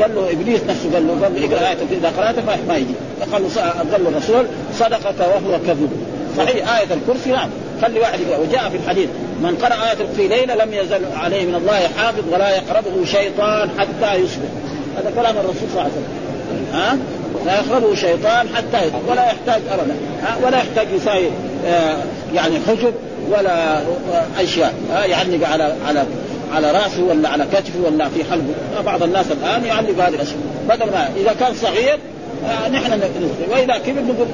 [0.00, 2.94] قال له إبليس نفسه قال له قال له اقرأ آية إذا قراتها ما يجي.
[3.20, 3.60] فقال له
[3.92, 4.46] قال له الرسول
[4.78, 5.90] صدقك وهو كذوب
[6.38, 7.48] صحيح آية الكرسي نعم.
[7.82, 8.38] خلي واحد يقرأ.
[8.38, 9.08] وجاء في الحديث
[9.42, 14.14] من قرأ آية في ليلة لم يزل عليه من الله حافظ ولا يقربه شيطان حتى
[14.14, 14.48] يصبح.
[14.96, 16.06] هذا كلام الرسول صلى الله عليه وسلم.
[16.72, 16.98] ها؟
[17.46, 18.98] لا يقربه شيطان حتى يصبح.
[19.08, 19.94] ولا يحتاج ابدا.
[20.46, 21.28] ولا يحتاج يساوي
[21.66, 21.96] آه،
[22.34, 22.94] يعني حجب.
[23.30, 23.82] ولا
[24.38, 24.74] أشياء.
[24.90, 26.04] يعلق على على
[26.54, 28.54] على رأسه ولا على كتفه ولا في حلبه
[28.86, 30.38] بعض الناس الآن يعلق هذه الأشياء.
[30.68, 31.98] بدل ما إذا كان صغير
[32.46, 34.26] آه نحن نقول وإذا كبر نقول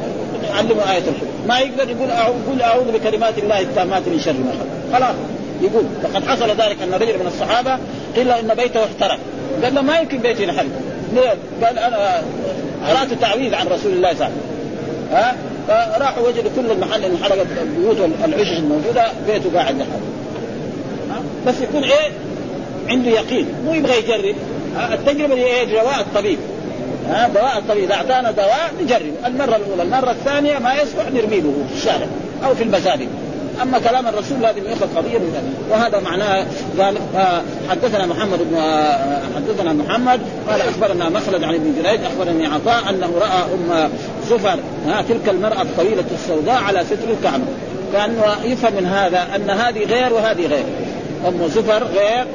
[0.52, 4.98] نعلمه آية الحب ما يقدر يقول أقول أعوذ بكلمات الله التامات من شر ما خلق.
[4.98, 5.16] خلاص
[5.62, 5.84] يقول.
[6.02, 7.78] فقد حصل ذلك أن رجل من الصحابة
[8.16, 9.18] قيل إن بيته احترق.
[9.64, 10.66] قال له ما يمكن بيتي ينحرق.
[11.14, 12.22] ليه؟ قال أنا
[12.88, 14.57] قرأت تعويذ عن رسول الله صلى الله عليه وسلم.
[15.12, 15.36] ها؟
[15.68, 20.00] فراحوا وجدوا كل المحل انحرقت البيوت والعشش الموجودة بيته قاعد يحرق.
[21.46, 22.10] بس يكون إيه؟
[22.88, 23.46] عنده يقين.
[23.64, 24.36] مو يبغى يجرب.
[24.92, 26.38] التجربة دي إيه؟ دواء الطبيب.
[27.08, 27.84] ها؟ دواء الطبيب.
[27.84, 29.12] إذا أعطانا دواء نجرب.
[29.26, 32.06] المرة الأولى المرة الثانية ما يصلح نرميه في الشارع
[32.44, 33.08] أو في المساجد.
[33.62, 36.46] أما كلام الرسول لازم ياخذ قضية من وهذا معناه
[36.78, 36.98] قال
[37.70, 38.56] حدثنا محمد بن
[39.36, 43.90] حدثنا محمد قال أخبرنا مخلد عن ابن جريج أخبرني عطاء أنه رأى أم
[44.30, 47.44] زفر ها تلك المرأة الطويلة السوداء على ستر الكعبة.
[47.92, 50.64] كان يفهم من هذا أن هذه غير وهذه غير.
[51.28, 52.26] أم زفر غير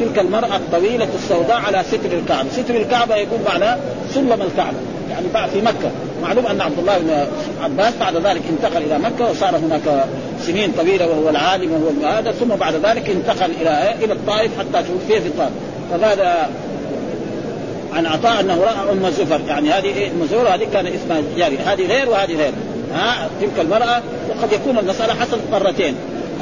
[0.00, 3.78] تلك المرأة الطويلة السوداء على ستر الكعبة، ستر الكعبة يكون معناه
[4.14, 4.76] سلم الكعبة
[5.10, 5.90] يعني في مكة،
[6.26, 7.26] معلوم أن عبد الله بن
[7.62, 10.04] عباس بعد ذلك انتقل إلى مكة وصار هناك
[10.40, 15.20] سنين طويلة وهو العالم وهو هذا ثم بعد ذلك انتقل إلى إلى الطائف حتى توفي
[15.20, 15.52] في الطائف،
[15.90, 16.50] فهذا
[17.94, 21.72] عن عطاء أنه رأى أم زفر؟ يعني هذه إيه أم زفر هذه كان اسمها جارية.
[21.72, 22.52] هذه غير وهذه غير.
[22.94, 25.94] ها تلك المرأة وقد يكون المساله حصلت مرتين.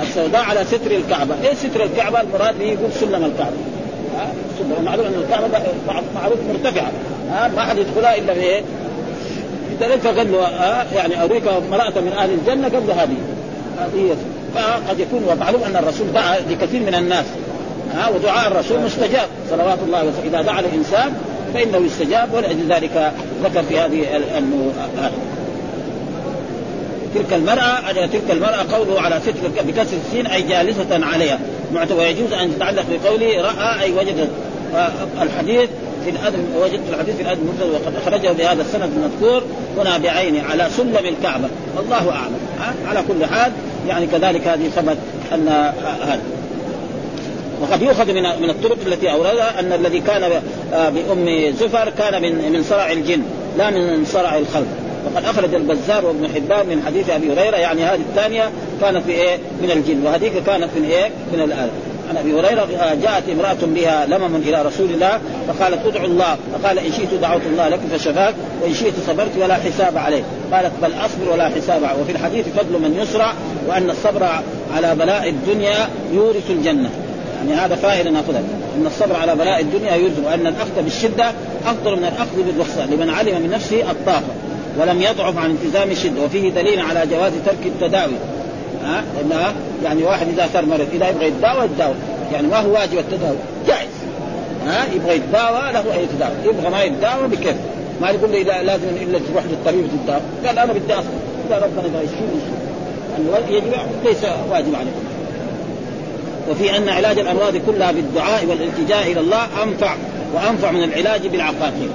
[0.02, 3.56] السوداء على ستر الكعبة، إيه ستر الكعبة؟ المراد به يقول سلم الكعبة.
[4.84, 5.48] معلوم أن الكعبة
[6.14, 6.92] معروف مرتفعة.
[7.30, 8.62] ها ما حد يدخلها إلا؟
[9.70, 13.16] بدليل فقال له ها يعني أريك امرأة من أهل الجنة؟ له هذه
[13.79, 14.16] هذه
[14.55, 17.24] فقد يكون ومعلوم أن الرسول دعا لكثير من الناس
[17.94, 19.29] ها ودعاء الرسول مستجاب.
[19.50, 21.12] صلوات الله وسلم إذا دعا الإنسان
[21.55, 23.12] فإنه يستجاب ولأجل ذلك
[23.44, 24.72] ذكر في هذه انه
[27.14, 31.38] تلك المرأة تلك المرأة قوله على ستر بكسر السين أي جالسة عليها.
[31.98, 34.29] ويجوز أن تتعلق بقوله رأى أي وجد.
[35.22, 35.68] الحديث
[36.04, 39.42] في الأدب وجدت الحديث في الأدب المفرد وقد أخرجه بهذا السند المذكور
[39.78, 41.48] هنا بعينه على سلم الكعبة.
[41.78, 42.38] الله أعلم.
[42.88, 43.52] على كل حال
[43.88, 44.96] يعني كذلك هذه ثبت
[45.32, 45.48] أن
[46.02, 46.22] هذا.
[47.62, 52.62] وقد يؤخذ من من الطرق التي أوردها أن الذي كان بأم زفر كان من من
[52.62, 53.22] صرع الجن
[53.58, 54.66] لا من صرع الخلق.
[55.06, 59.38] وقد أخرج البزار وابن حبان من حديث أبي هريرة يعني هذه الثانية كانت في إيه؟
[59.62, 60.06] من الجن.
[60.06, 61.68] وهذيك كانت من إيه؟ من الآل
[62.10, 62.68] عن أبي هريرة
[63.02, 67.68] جاءت امرأة بها لمم إلى رسول الله فقالت ادعو الله فقال إن شئت دعوت الله
[67.68, 72.12] لك فشفاك وإن شئت صبرت ولا حساب عليه قالت بل أصبر ولا حساب عليه وفي
[72.12, 73.32] الحديث فضل من يسرع
[73.68, 74.28] وأن الصبر
[74.76, 76.90] على بلاء الدنيا يورث الجنة.
[77.38, 78.42] يعني هذا فائده ناخذها
[78.76, 81.32] إن الصبر على بلاء الدنيا يورث وأن الأخذ بالشدة
[81.66, 82.86] أفضل من الأخذ بالرخصة.
[82.86, 84.34] لمن علم من نفسه الطاقة
[84.78, 86.22] ولم يضعف عن التزام الشدة.
[86.22, 88.16] وفيه دليل على جواز ترك التداوي.
[88.84, 89.52] ها؟ انها
[89.84, 91.94] يعني واحد إذا صار مريض إذا يبغى يتداوى يتداوى.
[92.32, 93.36] يعني ما هو واجب التداوي.
[93.66, 93.88] جائز.
[94.66, 96.34] ها؟ يبغى يتداوى له ان يتداوى.
[96.44, 97.56] يبغى ما يتداوى بكيف؟
[98.00, 101.10] ما يقول لي اذا لازم إلا تروح للطبيب تتداوى قال أنا بدي اصبر
[101.48, 102.30] اذا ربنا يبغى يشفيني
[103.18, 103.72] يشفيني يجب
[104.04, 104.90] ليس واجب عليه
[106.50, 109.94] وفي أن علاج الأمراض كلها بالدعاء والالتجاء إلى الله انفع
[110.34, 111.88] وأنفع من العلاج بالعقاقير.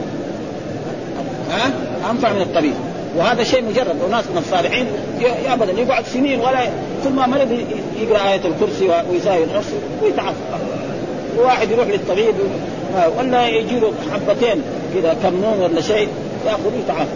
[1.51, 1.71] ها؟
[2.11, 2.73] أنفع من الطبيب.
[3.17, 3.95] وهذا شيء مجرد.
[4.07, 4.85] وناس من الصالحين
[5.47, 6.59] ابدا يقعد سنين ولا
[7.03, 7.59] ثم مرض
[8.01, 10.37] يقرأ آية الكرسي ويساوي نفسه ويتعافى
[11.37, 12.35] وواحد يروح للطبيب
[13.17, 14.61] ولا يجي له حبتين
[14.95, 16.07] كذا كمون ولا شيء
[16.45, 17.09] يأخذ يتعافى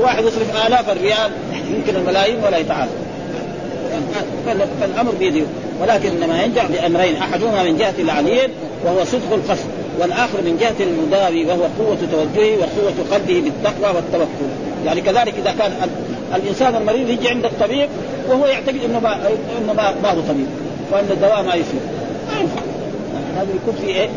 [0.00, 1.30] واحد يصرف آلاف الريال
[1.70, 2.90] يمكن الملايين ولا يتعافى
[4.80, 5.46] فالأمر بيده.
[5.82, 8.50] ولكن إنما ينجح بأمرين أحدهما من جهة العليل
[8.84, 9.66] وهو صدق القصد.
[10.00, 14.50] والآخر من جهة المداوي وهو قوة توجهه وقوة قلبه بالتقوى والتوكل.
[14.86, 15.72] يعني كذلك إذا كان
[16.34, 17.88] الإنسان المريض يجي عند الطبيب
[18.28, 19.16] وهو يعتقد إنه ما
[19.62, 20.46] إنه ما, ما هو طبيب
[20.92, 21.80] وأن الدواء ما يفيد.
[22.28, 22.60] ما ينفع
[23.36, 24.08] هذا يكون في إيه؟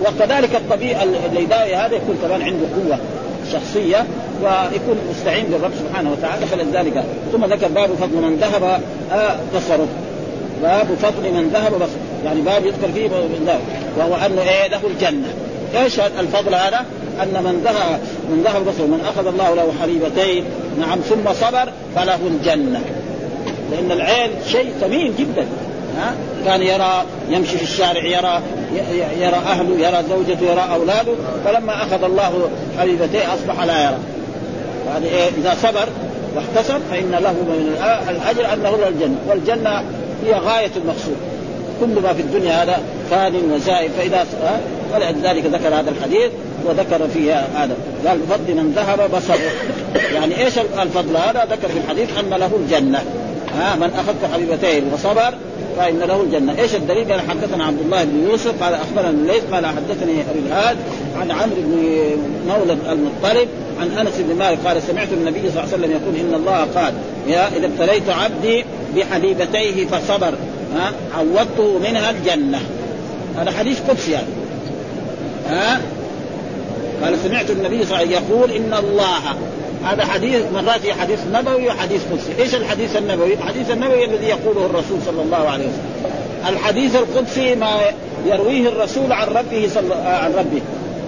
[0.00, 2.98] وكذلك الطبيب اللي يداوي هذا يكون كمان عنده قوة
[3.52, 4.06] شخصية
[4.42, 8.80] ويكون مستعين بالرب سبحانه وتعالى فلذلك ثم ذكر باب فضل من ذهب
[9.56, 9.86] بصره
[10.62, 13.10] باب فضل من ذهب بصره يعني باب يذكر فيه
[13.98, 15.28] وهو أنه إيه له الجنة.
[15.76, 16.84] إيش الفضل هذا؟
[17.22, 18.00] أن من ذهب
[18.30, 20.44] من ذهب بصره من أخذ الله له حبيبتين
[20.80, 22.80] نعم ثم صبر فله الجنة.
[23.72, 25.46] لأن العين شيء ثمين جدا.
[25.98, 28.40] ها؟ كان يرى يمشي في الشارع يرى
[29.20, 31.12] يرى أهله يرى زوجته يرى أولاده
[31.44, 33.98] فلما أخذ الله حبيبتيه أصبح لا يرى.
[34.94, 35.88] هذا إيه إذا صبر
[36.36, 37.76] واحتسب فإن له من
[38.10, 39.16] الأجر أنه له الجنة.
[39.28, 39.84] والجنة
[40.26, 41.16] هي غاية المقصود.
[41.80, 44.26] كل ما في الدنيا هذا فان وزائف فإذا
[44.94, 46.30] ولذلك ذكر هذا الحديث
[46.66, 47.74] وذكر فيه هذا.
[48.06, 49.50] قال بفضل من ذهب بصره.
[50.14, 53.02] يعني إيش الفضل هذا؟ ذكر في الحديث أن له الجنة.
[53.58, 55.34] ها؟ من أخذت حبيبتين وصبر
[55.78, 59.66] فإن له الجنة، إيش الدليل؟ قال حدثنا عبد الله بن يوسف قال أخبرنا الليث قال
[59.66, 60.76] حدثني أبي الهاد
[61.20, 61.76] عن عمرو بن
[62.48, 63.48] مولى المطلب
[63.80, 66.94] عن أنس بن مالك قال سمعت النبي صلى الله عليه وسلم يقول إن الله قال
[67.28, 68.64] يا إذا ابتليت عبدي
[68.96, 70.34] بحبيبتيه فصبر.
[70.74, 72.60] ها عوضته منها الجنة
[73.38, 74.26] هذا حديث قدسي يعني
[75.48, 75.80] ها
[77.02, 79.18] قال سمعت النبي صلى الله عليه وسلم يقول إن الله
[79.84, 84.98] هذا حديث مرات حديث نبوي وحديث قدسي، إيش الحديث النبوي؟ الحديث النبوي الذي يقوله الرسول
[85.06, 86.12] صلى الله عليه وسلم.
[86.48, 87.80] الحديث القدسي ما
[88.26, 90.60] يرويه الرسول عن ربه صلى عن ربه.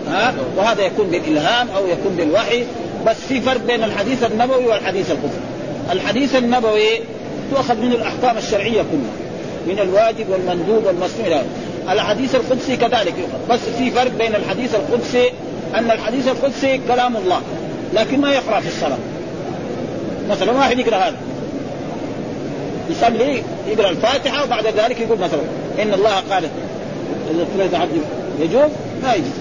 [0.08, 2.64] ها؟ وهذا يكون بالإلهام أو يكون بالوحي،
[3.06, 5.40] بس في فرق بين الحديث النبوي والحديث القدسي.
[5.92, 7.00] الحديث النبوي
[7.50, 9.19] تؤخذ منه الأحكام الشرعية كلها.
[9.70, 11.42] من الواجب والمندوب والمسنون
[11.90, 13.14] الحديث القدسي كذلك
[13.50, 15.32] بس في فرق بين الحديث القدسي
[15.74, 17.40] أن الحديث القدسي كلام الله
[17.94, 18.98] لكن ما يقرأ في الصلاة.
[20.30, 21.16] مثلا واحد يقرأ هذا.
[22.90, 25.40] يصلي يقرأ الفاتحة وبعد ذلك يقول مثلا
[25.82, 26.44] إن الله قال
[27.30, 28.00] إذا ابتليت عبدي
[28.40, 28.70] يجوز؟
[29.02, 29.32] ما يجوز.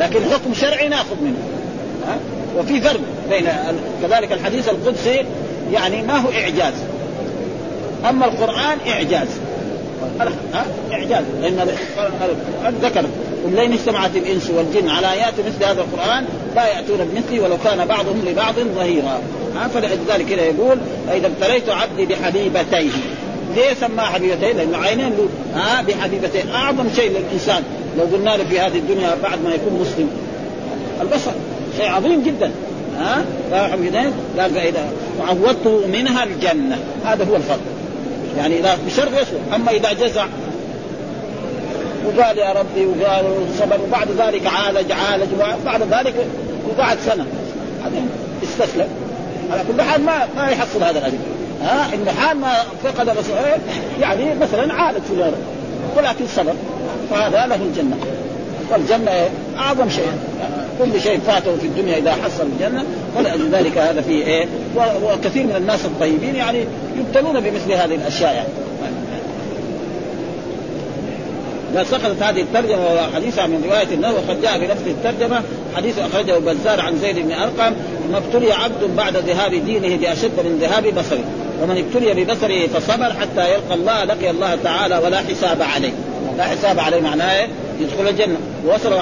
[0.00, 1.38] لكن حكم شرعي نأخذ منه.
[2.06, 2.18] ها؟
[2.58, 3.48] وفي فرق بين
[4.02, 5.24] كذلك الحديث القدسي
[5.72, 6.74] يعني ما هو إعجاز.
[8.08, 9.28] أما القرآن إعجاز.
[10.92, 13.04] إعجاز لأن القرآن ذكر.
[13.44, 16.24] قل لئن اجتمعت الإنس والجن على آيات مثل هذا القرآن
[16.56, 19.20] لا يأتون بمثله ولو كان بعضهم لبعض ظهيرا.
[19.74, 20.78] فلذلك كذا يقول
[21.14, 22.90] اذا ابتليت عبدي بحبيبتيه.
[23.56, 25.28] ليه سماه حبيبتين؟ لأنه عينين له.
[25.54, 27.62] ها بحبيبتين أعظم شيء للإنسان.
[27.98, 30.10] لو قلنا له في هذه الدنيا بعد ما يكون مسلم.
[31.00, 31.30] البصر
[31.76, 32.50] شيء عظيم جدا.
[32.98, 34.84] ها حبيبتين قال فاذا
[35.20, 36.78] وعوضته منها الجنة.
[37.04, 37.60] هذا هو الفضل
[38.38, 40.26] يعني إذا بشر يسوى أما إذا جزع.
[42.06, 43.24] وقال يا ربي وقال
[43.58, 45.28] صبر وبعد ذلك عالج عالج.
[45.64, 46.14] بعد ذلك
[46.68, 47.26] وقعد سنة.
[47.82, 48.08] بعدين
[48.42, 48.88] استسلم.
[49.52, 51.18] على كل حال ما ما يحصل هذا الأجر.
[51.62, 52.52] ها؟ انه حال ما
[52.84, 53.08] فقد
[54.00, 55.32] يعني مثلا عالج في
[55.96, 56.54] ولكن صبر.
[57.10, 57.96] فهذا له الجنة.
[58.70, 59.28] والجنة
[59.58, 60.12] أعظم شيء.
[60.78, 62.84] كل شيء فاته في الدنيا إذا حصل الجنة
[63.16, 64.46] ولذلك هذا فيه إيه؟
[65.04, 66.64] وكثير من الناس الطيبين يعني
[66.98, 68.34] يبتلون بمثل هذه الأشياء.
[68.34, 68.48] يعني
[71.74, 75.42] لا سقطت هذه الترجمة وحديثها من رواية النووي وقد جاء بنفس الترجمة
[75.76, 77.72] حديث أخرجه بزار عن زيد بن أرقم
[78.12, 81.24] ما ابتلي عبد بعد ذهاب دينه بأشد من ذهاب بصره
[81.62, 85.92] ومن ابتلي ببصره فصبر حتى يلقى الله لقي الله تعالى ولا حساب عليه.
[86.38, 87.48] لا حساب عليه معناه إيه؟
[87.80, 88.36] يدخل الجنة.
[88.66, 88.92] وصل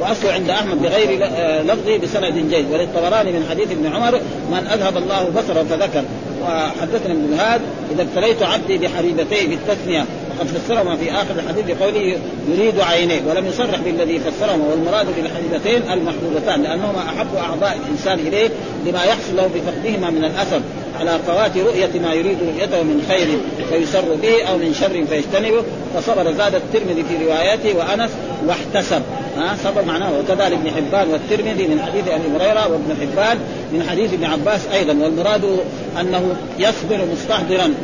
[0.00, 2.70] واصله عند أحمد بغير آه، لفظه بسند جيد.
[2.70, 6.04] وللطبراني من حديث ابن عمر من أذهب الله بصره فذكر.
[6.42, 7.60] وحدثنا ابن هاد
[7.94, 12.18] إذا ابتليت عبدي بحبيبتيه بالتثنيه وقد فسرهما في آخر الحديث بقوله
[12.48, 18.48] يريد عينيه ولم يصرح بالذي فسرهما والمراد بالحبيبتين المحبوبتان لأنهما أحب أعضاء الإنسان إليه
[18.86, 20.60] لما يحصل له بفقدهما من الاثر
[21.00, 23.28] على فوات رؤية ما يريد رؤيته من خير
[23.70, 25.64] فيسر به أو من شر فيجتنبه.
[25.94, 28.10] فصبر زاد الترمذي في رواياته وأنس
[28.46, 29.02] واحتسب.
[29.36, 30.18] ها صبر معناه.
[30.18, 33.38] وكذلك ابن حبان والترمذي من حديث أبي هريرة وابن حبان
[33.72, 34.92] من حديث ابن عباس أيضا.
[34.92, 35.58] والمراد
[36.00, 37.74] أنه يصبر مستحضرا.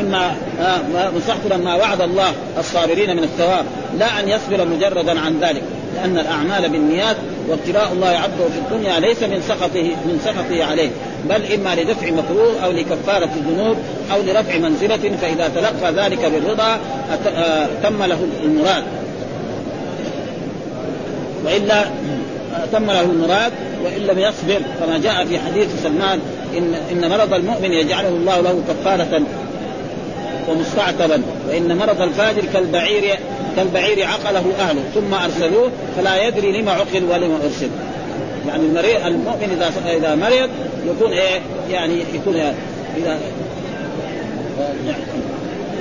[0.00, 0.36] إما
[1.16, 3.64] مستحضرا ما وعد الله الصابرين من الثواب.
[3.98, 5.62] لا أن يصبر مجردا عن ذلك.
[5.98, 7.16] لأن الأعمال بالنيات
[7.48, 10.90] وابتلاء الله عبده في الدنيا ليس من سخطه من سخطه عليه
[11.28, 13.76] بل إما لدفع مكروه أو لكفارة الذنوب
[14.12, 16.78] أو لرفع منزلة فإذا تلقى ذلك بالرضا
[17.82, 18.84] تم له المراد.
[21.44, 21.84] وإلا
[22.72, 23.52] تم له المراد
[23.84, 26.20] وإن لم يصبر كما جاء في حديث سلمان
[26.58, 29.22] ان إن مرض المؤمن يجعله الله له كفارة
[30.48, 33.18] ومستعتبا وإن مرض الفاجر كالبعير
[33.56, 37.68] كالبعير عقله أهله ثم أرسلوه فلا يدري لما عقل ولما أرسل.
[38.48, 40.50] يعني المريض المؤمن إذا إذا مرض
[40.86, 42.34] يكون إيه؟ يعني يكون
[42.96, 43.18] اذا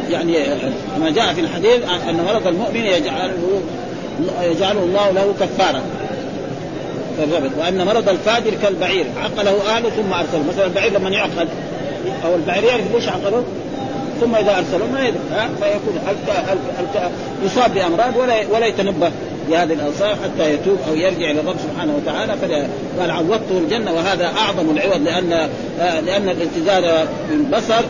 [0.09, 0.37] يعني
[0.95, 3.61] كما جاء في الحديث أن مرض المؤمن يجعله
[4.41, 5.81] يجعله الله له كفارة
[7.59, 10.43] وأن مرض الفاجر كالبعير عقله أهله ثم أرسله.
[10.49, 11.47] مثلا البعير لما يعقل
[12.25, 13.43] أو البعير يعرف ليش عقله؟
[14.21, 15.19] ثم إذا ارسله ما يدري
[15.61, 15.99] فيكون
[17.45, 19.11] يصاب بأمراض ولا ولا يتنبه
[19.49, 22.67] بهذه الاوصاف حتى يتوب أو يرجع إلى الرب سبحانه وتعالى.
[22.99, 25.49] قال عوضته الجنة وهذا أعظم العوض لأن
[25.79, 27.81] لأن الالتزام بالبصر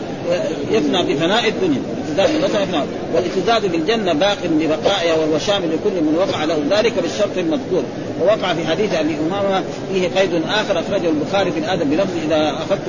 [0.70, 1.80] يفنى بفناء الدنيا.
[2.18, 2.82] الاعتزاز بالبصر
[3.14, 6.62] والاعتزاز بالجنة باق ببقائها وهو شامل لكل من وقع له.
[6.70, 7.82] ذلك بالشرط المذكور.
[8.22, 12.82] ووقع في حديث أبي أمامة فيه قيد آخر أخرجه البخاري في الأدب بلفظ إذا أخذت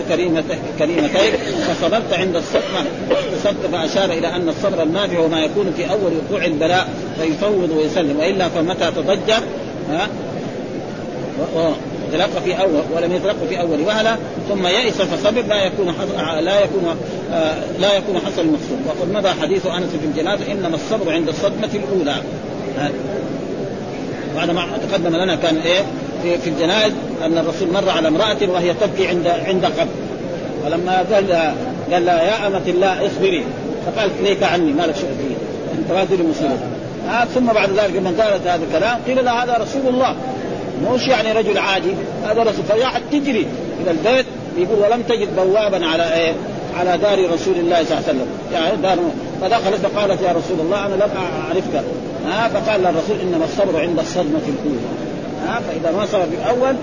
[0.79, 1.33] كريمتين
[1.67, 6.89] فصبرت عند الصدمه واقتصدت فأشار إلى أن الصبر النافع وما يكون في أول وقوع البلاء
[7.21, 8.19] فيفوض ويسلم.
[8.19, 9.43] وإلا فمتى تضجر؟
[9.89, 10.07] ها؟
[12.13, 14.17] تلقى في اول ولم يتلقى في أول وهلة
[14.49, 15.93] ثم يئس فصبر لا يكون
[16.39, 16.95] لا يكون
[17.33, 21.69] آه لا يكون حصل المقصود وقد مضى حديث أنس في الجنازه إنما الصبر عند الصدمة
[21.73, 22.15] الأولى.
[24.35, 25.81] بعد ما تقدم لنا كان إيه؟
[26.23, 26.93] في, في الجنائز
[27.25, 29.87] أن الرسول مر على امرأة وهي تبكي عند عند قبر.
[30.65, 31.53] فلما قال
[31.91, 33.43] قال لها يا أمة الله اصبري.
[33.85, 35.35] فقالت ليك عني ما لك شغل فيه؟
[35.79, 36.57] أنت ما تدري مصيبه
[37.09, 40.15] آه ثم بعد ذلك من قالت هذا الكلام قيل لها هذا رسول الله.
[40.87, 41.91] مش يعني رجل عادي
[42.23, 43.47] هذا رسول فراحت تجري
[43.81, 44.25] إلى البيت
[44.57, 46.33] يقول ولم تجد بوابا على إيه؟
[46.79, 48.27] على دار رسول الله صلى الله عليه وسلم.
[48.53, 48.97] يعني دار
[49.41, 51.09] فدخلت فقالت يا رسول الله أنا لم
[51.45, 51.83] أعرفك.
[52.25, 54.79] ها فقال الرسول إنما الصبر عند الصدمة الأولى.
[55.47, 56.75] ها فإذا ما صبر في الأول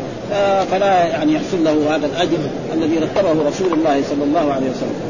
[0.70, 2.38] فلا يعني يحصل له هذا الأجر
[2.74, 5.00] الذي رتبه رسول الله صلى الله عليه وسلم.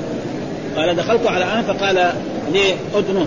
[0.77, 2.13] قال دخلت على انس فقال
[2.53, 3.27] لي ادنه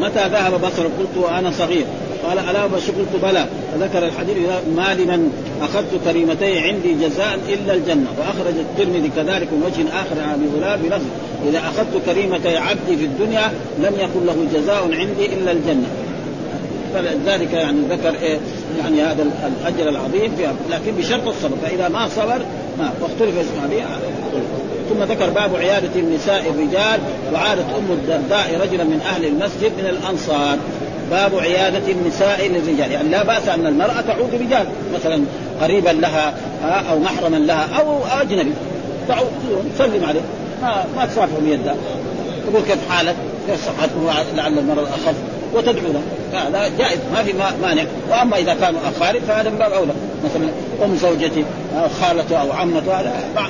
[0.00, 1.84] متى ذهب بصر؟ قلت وأنا صغير.
[2.28, 3.46] قال ألا بشر قلت بلى.
[3.72, 4.36] فذكر الحديث
[4.76, 10.34] ما لمن أخذت كريمتي عندي جزاء إلا الجنة وأخرج الترمذي كذلك من وجه آخر عن
[10.34, 11.06] أبي غلام بلفظ
[11.48, 15.88] إذا أخذت كريمتي عبدي في الدنيا لم يكن له جزاء عندي إلا الجنة.
[16.94, 18.38] فلذلك يعني ذكر إيه؟
[18.80, 22.42] يعني هذا الأجر العظيم فيها لكن بشرط الصبر فإذا ما صبر
[22.78, 23.84] ما واختلف اسمه به
[24.90, 27.00] ثم ذكر باب عيادة النساء الرجال
[27.32, 30.58] وعادة أم الدرداء رجلا من أهل المسجد من الأنصار.
[31.12, 32.92] باب عيادة النساء للرجال.
[32.92, 34.66] يعني لا بأس أن المرأة تعود رجال.
[34.94, 35.24] مثلا
[35.62, 36.34] قريبا لها
[36.90, 38.52] أو محرما لها أو أجنبي.
[39.08, 39.28] تعود
[39.74, 40.20] تسلم عليه
[40.62, 41.74] ما ما تصافحهم يده
[42.46, 43.16] تقول كيف حالك؟
[43.48, 45.14] كيف صحتك؟ لعل المرض أخف.
[45.54, 46.02] وتدعو له.
[46.32, 46.98] هذا جائز.
[47.14, 47.32] ما في
[47.62, 47.82] مانع.
[48.10, 49.92] وأما إذا كانوا اقارب فهذا من باب أولى.
[50.24, 50.48] مثلا
[50.84, 51.44] أم زوجتي
[51.76, 52.92] أو خالته أو عمته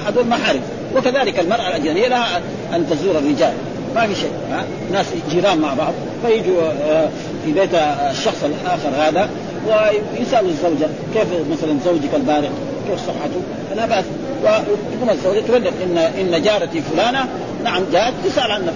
[0.07, 0.61] هذول محارم.
[0.97, 2.41] وكذلك المرأة الأجنبية لها
[2.75, 3.53] أن تزور الرجال.
[3.95, 5.93] ما في شيء ها؟ ناس جيران مع بعض
[6.26, 7.09] فيجوا آه،
[7.45, 7.74] في بيت
[8.11, 9.28] الشخص الآخر هذا
[9.66, 12.51] ويسألوا الزوجة كيف مثلا زوجك البارق؟
[12.88, 13.40] كيف صحته؟
[13.76, 14.05] لا بأس.
[14.43, 17.28] وتكون الزوجة تبلغ ان إن جارتي فلانة.
[17.64, 18.72] نعم جاءت تسأل عنك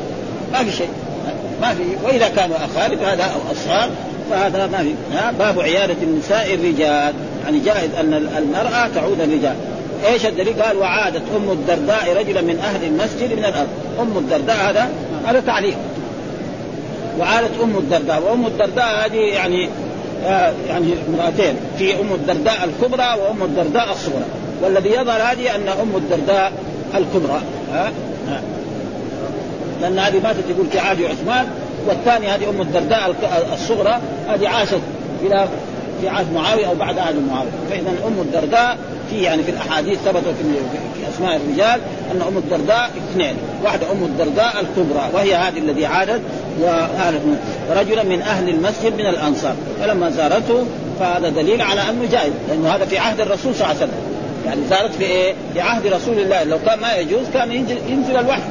[0.52, 0.88] ما في شيء.
[1.62, 1.82] ما في.
[2.04, 3.90] وإذا كانوا اقارب هذا أو اصهار
[4.30, 4.94] فهذا ما في.
[5.38, 7.14] باب عيادة النساء الرجال.
[7.44, 9.56] يعني جائز أن المرأة تعود الرجال.
[10.05, 13.68] إيش الدليل؟ قال وعادت ام الدرداء رجلا من أهل المسجد من الأرض،
[14.01, 14.88] ام الدرداء هذا
[15.26, 15.76] هذا تعليق.
[17.18, 19.68] وعادت ام الدرداء، وام الدرداء هذه يعني
[20.24, 24.24] آه يعني امرأتين، في ام الدرداء الكبرى وام الدرداء الصغرى،
[24.62, 26.53] والذي يظهر هذه أن ام الدرداء
[26.94, 27.40] الكبرى.
[27.72, 27.92] ها؟
[29.82, 31.47] لأن هذه ماتت يقول في عهد عثمان
[31.86, 33.14] والثانية هذه ام الدرداء
[33.55, 34.01] الصغرى.
[34.28, 34.80] هذه عاشت
[35.22, 35.49] إلى
[36.01, 37.51] في عهد معاوية أو بعد عهد معاوية.
[37.70, 38.76] فإذا أم الدرداء
[39.11, 41.80] في يعني في الأحاديث ثبت في, أسماء الرجال
[42.12, 43.34] أن أم الدرداء اثنين.
[43.64, 46.20] واحدة أم الدرداء الكبرى وهي هذه الذي عادت
[47.70, 49.55] ورجلا من أهل المسجد من الأنصار.
[49.80, 50.66] فلما زارته
[51.01, 54.01] فهذا دليل على أنه جائز لأنه هذا في عهد الرسول صلى الله عليه وسلم.
[54.47, 56.44] يعني زارت في إيه؟ في عهد رسول الله.
[56.44, 58.42] لو كان ما يجوز كان ينزل, ينزل الوحي.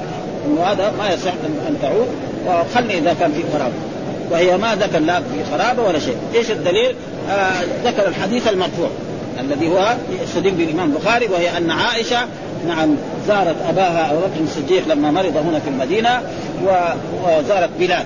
[0.47, 1.31] انه هذا ما يصح
[1.67, 2.07] ان تعود.
[2.47, 3.94] وخلني إذا كان في قرابه
[4.31, 6.95] وهي ما ذكر لا في قرابه ولا شيء، إيش الدليل؟
[7.29, 7.51] آه
[7.85, 8.89] ذكر الحديث المرفوع
[9.39, 12.19] الذي هو يستدل بالامام البخاري وهي أن عائشة
[12.67, 12.95] نعم
[13.27, 16.21] زارت أباها أبو بكر الصديق لما مرض هنا في المدينة
[17.23, 18.05] وزارت بلال.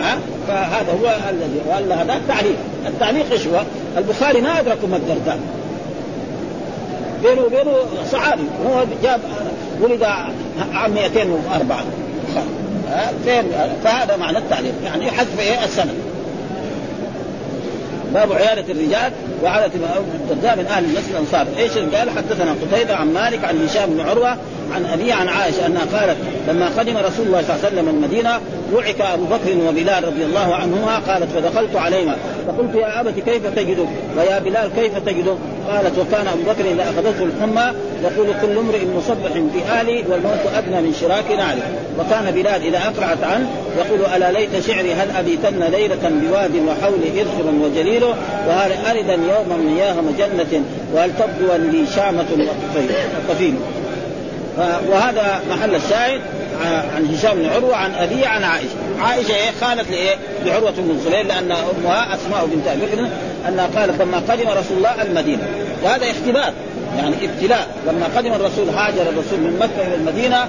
[0.00, 0.18] ها؟
[0.48, 2.56] فهذا هو الذي وقال هذا التعليق،
[2.86, 3.62] التعليق إيش هو؟
[3.98, 5.38] البخاري ما أدرك ام الدرداء
[7.22, 7.76] بينه وبينه
[8.12, 8.42] صحابي.
[8.66, 9.20] هو جاب
[9.80, 10.02] ولد
[10.72, 11.84] عام 204
[13.24, 13.44] فين؟
[13.84, 15.94] فهذا معنى التعليق يعني حذف إيه؟ السند
[18.14, 19.12] باب عيادة الرجال
[19.42, 19.70] وعادة
[20.56, 24.36] من أهل المسجد الأنصار، إيش قال؟ حدثنا قتيبة عن مالك عن هشام بن عروة
[24.72, 26.16] عن أبي عن عائشة أنها قالت
[26.48, 28.40] لما قدم رسول الله صلى الله عليه وسلم المدينة
[28.72, 33.88] وعك أبو بكر وبلال رضي الله عنهما قالت فدخلت عليهما فقلت يا أبت كيف تجدك؟
[34.16, 35.36] ويا بلال كيف تجدك؟
[35.68, 40.80] قالت وكان أبو بكر إذا أخذته الحمى يقول كل امرئ مصبح في أهلي والموت أدنى
[40.80, 41.62] من شراك نعلي
[41.98, 47.46] وكان بلال إذا اقرعت عنه يقول ألا ليت شعري هل أبيتن ليلة بواد وحولي إذخر
[47.62, 48.04] وجليل؟
[48.48, 52.26] وهل أردا يوما مياه مجنه وهل تبدو لي شامة
[53.28, 53.54] وطفيل؟
[54.58, 56.20] وهذا محل الشاهد
[56.96, 61.26] عن هشام بن عروة عن ابي عن عائشة، عائشة إيه؟ قالت لإيه؟ لعروة بن الزبير
[61.26, 63.08] لأن أمها أسماء بنت أبي بكر
[63.48, 65.42] أنها قالت لما قدم رسول الله المدينة.
[65.82, 66.52] وهذا اختبار
[66.96, 67.66] يعني ابتلاء.
[67.86, 70.48] لما قدم الرسول هاجر الرسول من مكة إلى المدينة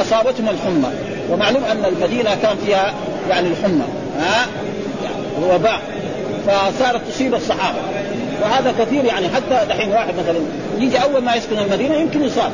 [0.00, 0.90] أصابتهم الحمى.
[1.30, 2.94] ومعلوم أن المدينة كان فيها
[3.30, 3.84] يعني الحمى
[4.20, 4.46] ها؟
[5.42, 5.80] وباء.
[6.46, 7.78] فصارت تصيب الصحابة.
[8.42, 10.38] وهذا كثير يعني حتى دحين واحد مثلا
[10.78, 12.52] يجي أول ما يسكن المدينة يمكن يصاب.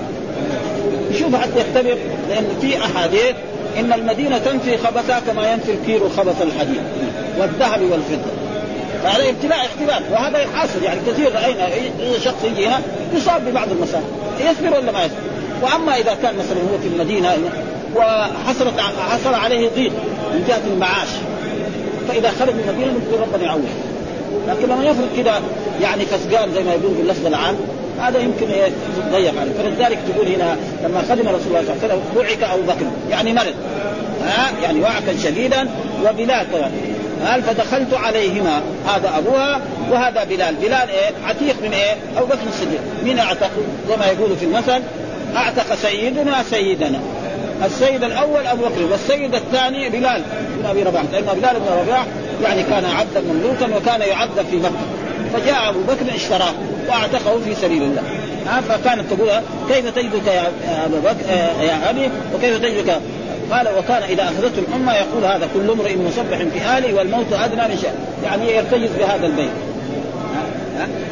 [1.10, 1.96] يشوف حتى يختبر
[2.28, 3.34] لأن في أحاديث
[3.78, 6.82] إن المدينة تنفي خبثها كما ينفي الكير خبث الحديد
[7.38, 8.30] والذهب والفضة.
[9.02, 12.80] فهذا ابتلاء اختبار وهذا حاصل يعني كثير رأينا اي شخص يجي هنا
[13.14, 14.04] يصاب ببعض المسائل
[14.40, 15.18] يصبر ولا ما يصبر؟
[15.62, 17.36] وأما إذا كان مثلا هو في المدينة
[17.96, 18.80] وحصلت
[19.10, 19.92] حصل عليه ضيق
[20.32, 21.08] من جهة المعاش
[22.08, 23.68] فإذا خرج من المدينة ممكن ربنا يعوض.
[24.48, 25.32] لكن لما يفرض كده
[25.82, 27.56] يعني فسقان زي ما يقول باللفظ العام
[28.00, 29.52] هذا يمكن يضيق عليه.
[29.58, 33.32] فلذلك تقول هنا لما خدم رسول الله صلى الله عليه وسلم وعك أبو بكر يعني
[33.32, 33.54] مرض.
[34.24, 35.68] ها؟ يعني وعكا شديدا
[36.04, 36.72] وبلال كمان
[37.26, 40.54] قال فدخلت عليهما هذا أبوها وهذا بلال.
[40.54, 42.80] بلال إيه؟ عتيق من إيه؟ أبو بكر الصديق.
[43.04, 43.50] مين أعتق؟
[43.88, 44.82] زي ما يقول في المثل
[45.36, 47.00] أعتق سيدنا سيدنا.
[47.64, 50.22] السيد الأول أبو بكر والسيد الثاني بلال
[50.58, 51.02] بن أبي رباح.
[51.12, 52.06] لأن بلال بن رباح
[52.42, 54.86] يعني كان عبدا مملوكا وكان يعذب في مكة.
[55.34, 56.52] فجاء أبو بكر اشتراه.
[56.88, 58.02] واعتقه في سبيل الله.
[58.46, 59.28] ها فكانت تقول
[59.68, 60.50] كيف تجدك يا
[60.84, 61.30] ابو بكر
[61.62, 63.00] يا أبي؟ وكيف تجدك؟
[63.52, 67.78] قال وكان إذا اخذته الأمة يقول هذا كل امرئ مصبح في اهله والموت أدنى من
[67.80, 67.92] شيء
[68.24, 69.50] يعني يرتجز بهذا البيت.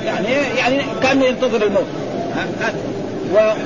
[0.06, 1.86] يعني يعني كأنه ينتظر الموت.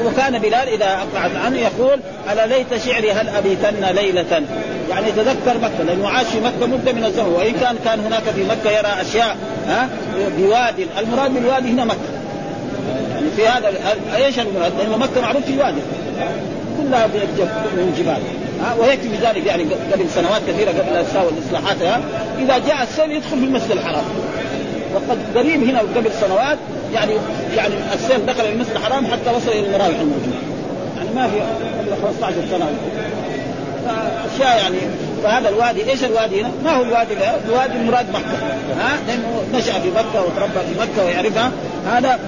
[0.04, 2.00] وكان بلال إذا اقلعت عنه يقول
[2.32, 4.42] ألا ليت شعري هل أبيتن ليلة؟
[4.90, 8.44] يعني يتذكر مكة لأنه عاش في مكة مدة من الزمن وإن كان كان هناك في
[8.44, 9.36] مكة يرى أشياء
[9.66, 9.88] ها
[10.38, 11.98] بواد المراد بالوادي هنا مكة.
[13.14, 13.72] يعني في هذا
[14.16, 15.80] إيش المراد؟ لأنه مكة معروف في وادي.
[16.78, 18.22] كلها من الجبال
[18.62, 21.76] ها ويكفي ذلك يعني قبل سنوات كثيرة قبل الاساء والإصلاحات
[22.38, 24.04] إذا جاء السيل يدخل في المسجد الحرام.
[24.94, 26.58] وقد قريب هنا قبل سنوات
[26.95, 27.12] يعني
[27.57, 30.38] يعني السيل دخل المسجد الحرام حتى وصل إلى المراوح الموجودة.
[30.97, 31.41] يعني ما في
[31.80, 32.70] قبل 15 سنة.
[34.34, 34.76] اشياء يعني
[35.22, 37.14] فهذا الوادي إيش الوادي هنا؟ ما هو الوادي
[37.49, 38.36] الوادي المراد مكة.
[38.80, 41.51] ها؟ لأنه نشأ في مكة وتربى في مكة ويعرفها.
[41.86, 42.18] هذا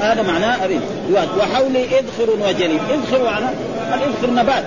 [0.00, 0.80] هذا معناه أبي.
[1.08, 1.30] الوادي.
[1.38, 3.50] وحولي اذخر وجليل اذخر معناه
[3.94, 4.64] الاذخر نبات.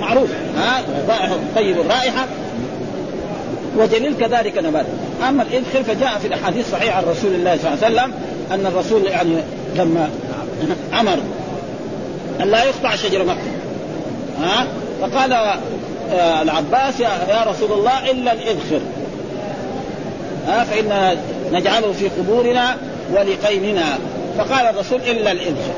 [0.00, 0.30] معروف.
[0.58, 2.26] ها؟ رائحة طيب الرائحه
[3.76, 4.86] وجليل كذلك نبات.
[5.28, 8.12] اما الاذخر فجاء في الأحاديث الصحيحه عن رسول الله صلى الله عليه وسلم
[8.52, 9.36] أن الرسول يعني
[9.76, 10.10] لما
[11.00, 11.18] أمر
[12.42, 13.40] أن لا يقطع شجر مكة.
[14.42, 14.66] ها؟
[15.00, 18.80] فقال آه العباس يا, يا رسول الله إلا الاذخر
[20.46, 21.16] ها؟ فإن
[21.52, 22.76] نجعله في قبورنا
[23.12, 23.98] ولقيننا
[24.38, 25.74] فقال الرسول إلا الاذخر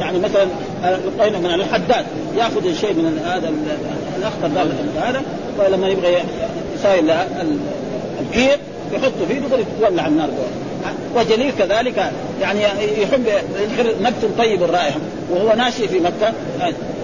[0.00, 0.46] يعني مثلا
[0.84, 2.06] القين من الحداد.
[2.36, 3.52] يأخذ شيء من هذا
[4.18, 4.72] الأخضر
[5.02, 5.22] هذا
[5.58, 6.16] ولما يبغى
[6.74, 7.00] يساوي
[8.20, 8.58] الكير.
[8.92, 10.28] يحطه فيه يقدر يولع النار
[11.16, 12.62] وجليل كذلك يعني
[13.02, 13.26] يحب
[14.00, 14.98] نبت طيب الرائحة
[15.30, 16.32] وهو ناشئ في مكة.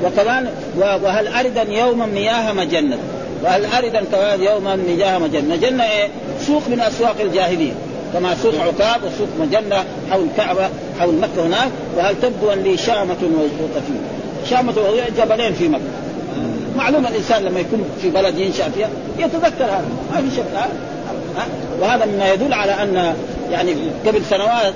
[0.05, 2.99] وكمان وهل أردا يوما مياه مجنة؟
[3.45, 6.09] وهل أردا كمان يوما مياه مجنة؟ مجنة إيه؟
[6.47, 7.73] سوق من أسواق الجاهلية
[8.13, 10.69] كما سوق عكاب وسوق مجنة حول الكعبه
[11.01, 11.71] حول مكة هناك.
[11.97, 13.17] وهل تبدو لي شامة
[13.63, 14.01] وطفيل
[14.51, 14.75] شامة
[15.19, 15.83] جبلين في مكة.
[16.77, 20.69] معلوم الإنسان لما يكون في بلد ينشأ فيها يتذكر هذا ما في شك.
[21.81, 23.15] وهذا مما يدل على أن
[23.51, 23.73] يعني
[24.07, 24.75] قبل سنوات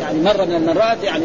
[0.00, 1.24] يعني مرة من المرات يعني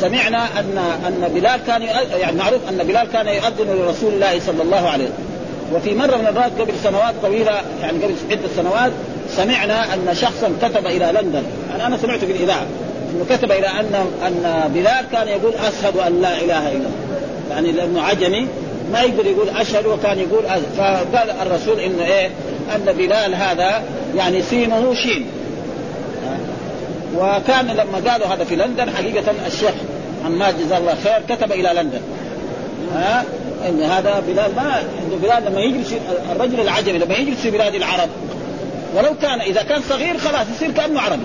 [0.00, 1.82] سمعنا ان أن بلال كان
[2.20, 5.32] يعني معروف أن بلال كان يؤذن لرسول الله صلى الله عليه وسلم.
[5.74, 8.92] وفي مرة من المرات قبل سنوات طويلة يعني قبل عدة سنوات
[9.36, 11.42] سمعنا أن شخصا كتب إلى لندن.
[11.70, 12.66] يعني أنا سمعت في الإذاعة.
[13.10, 16.90] أنه كتب إلى ان أن بلال كان يقول أشهد أن لا إله إلا الله.
[17.50, 18.46] يعني لأنه عجمي
[18.92, 20.66] ما يقدر يقول أشهد وكان يقول أزل.
[20.76, 22.30] فقال الرسول إنه إيه؟
[22.76, 23.82] أن بلال هذا
[24.16, 25.26] يعني سينه شين.
[27.16, 29.74] وكان لما قالوا هذا في لندن حقيقة الشيخ
[30.24, 32.00] عماد جزاه الله خير كتب إلى لندن.
[32.94, 33.24] ها؟
[33.68, 35.94] إن هذا بلال ما انه بلال لما يجلس
[36.32, 38.08] الرجل العجمي لما يجلس في بلاد العرب
[38.94, 41.22] ولو كان إذا كان صغير خلاص يصير كأنه عربي.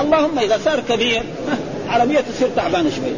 [0.00, 1.22] اللهم إذا صار كبير
[1.88, 3.12] عربية تصير تعبانة شوي.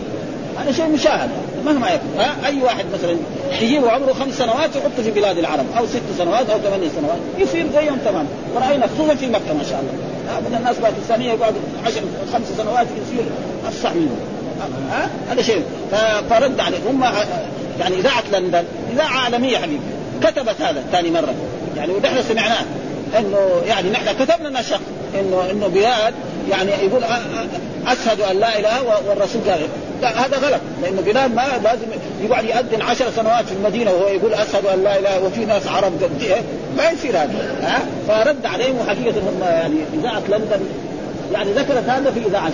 [0.58, 1.30] هذا شيء مشاهد.
[1.64, 3.16] مهما يكون ها؟ أي واحد مثلا
[3.62, 7.66] يجيبه عمره خمس سنوات يحطه في بلاد العرب أو ست سنوات أو ثمانية سنوات يصير
[7.74, 8.26] زيهم تمام.
[8.54, 9.92] وراينا خصوصا في مكة ما شاء الله.
[10.38, 11.54] ابدا الناس باكستانيه يقعد
[11.86, 12.00] عشر
[12.32, 13.24] خمس سنوات يصير
[13.68, 14.18] أفصح منهم.
[14.90, 15.64] ها؟ هذا شيء.
[16.30, 16.78] فرد عليه.
[16.90, 17.04] هم
[17.80, 19.80] يعني إذاعة لندن إذاعة عالمية حبيبي.
[20.22, 21.34] كتبت هذا ثاني مرة.
[21.76, 22.64] يعني ونحن سمعناه.
[23.18, 24.80] إنه يعني نحن كتبنا شخص
[25.20, 26.14] إنه إنه بلاد
[26.50, 27.02] يعني يقول
[27.86, 29.60] أشهد أن لا إله والرسول قال
[30.04, 30.60] هذا غلط.
[30.82, 31.86] لأنه بلال ما لازم
[32.22, 35.92] يقعد يأذن عشر سنوات في المدينة وهو يقول أشهد أن لا إله وفي ناس عرب
[36.20, 36.42] إيه؟
[36.76, 37.56] ما يصير هذا.
[37.62, 40.60] ها؟ فرد عليهم وحقيقه هم يعني إذاعة لندن
[41.32, 42.50] يعني ذكرت هذا في إذاعة.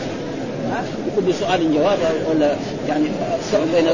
[1.07, 1.99] يكون بسؤال جواب
[2.31, 2.57] ولا
[2.89, 3.05] يعني
[3.75, 3.87] بين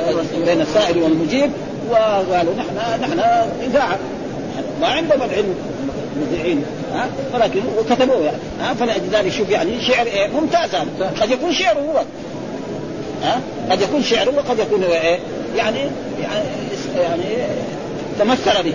[0.45, 1.51] بين السائل والمجيب
[1.91, 3.21] وقالوا نحن نحن
[3.63, 3.99] إذاعة.
[4.81, 5.55] ما عندهم العلم
[6.21, 8.37] مذيعين ها؟ ولكن وكتبوه يعني.
[8.61, 11.13] ها؟ فلذلك شوف يعني شعر إيه؟ ممتاز هذا.
[11.21, 12.03] قد يكون شعره هو.
[13.23, 15.18] ها؟ قد يكون شعره وقد يكون إيه؟
[15.57, 15.79] يعني
[16.23, 16.45] يعني
[16.97, 17.25] يعني
[18.18, 18.75] تمثل به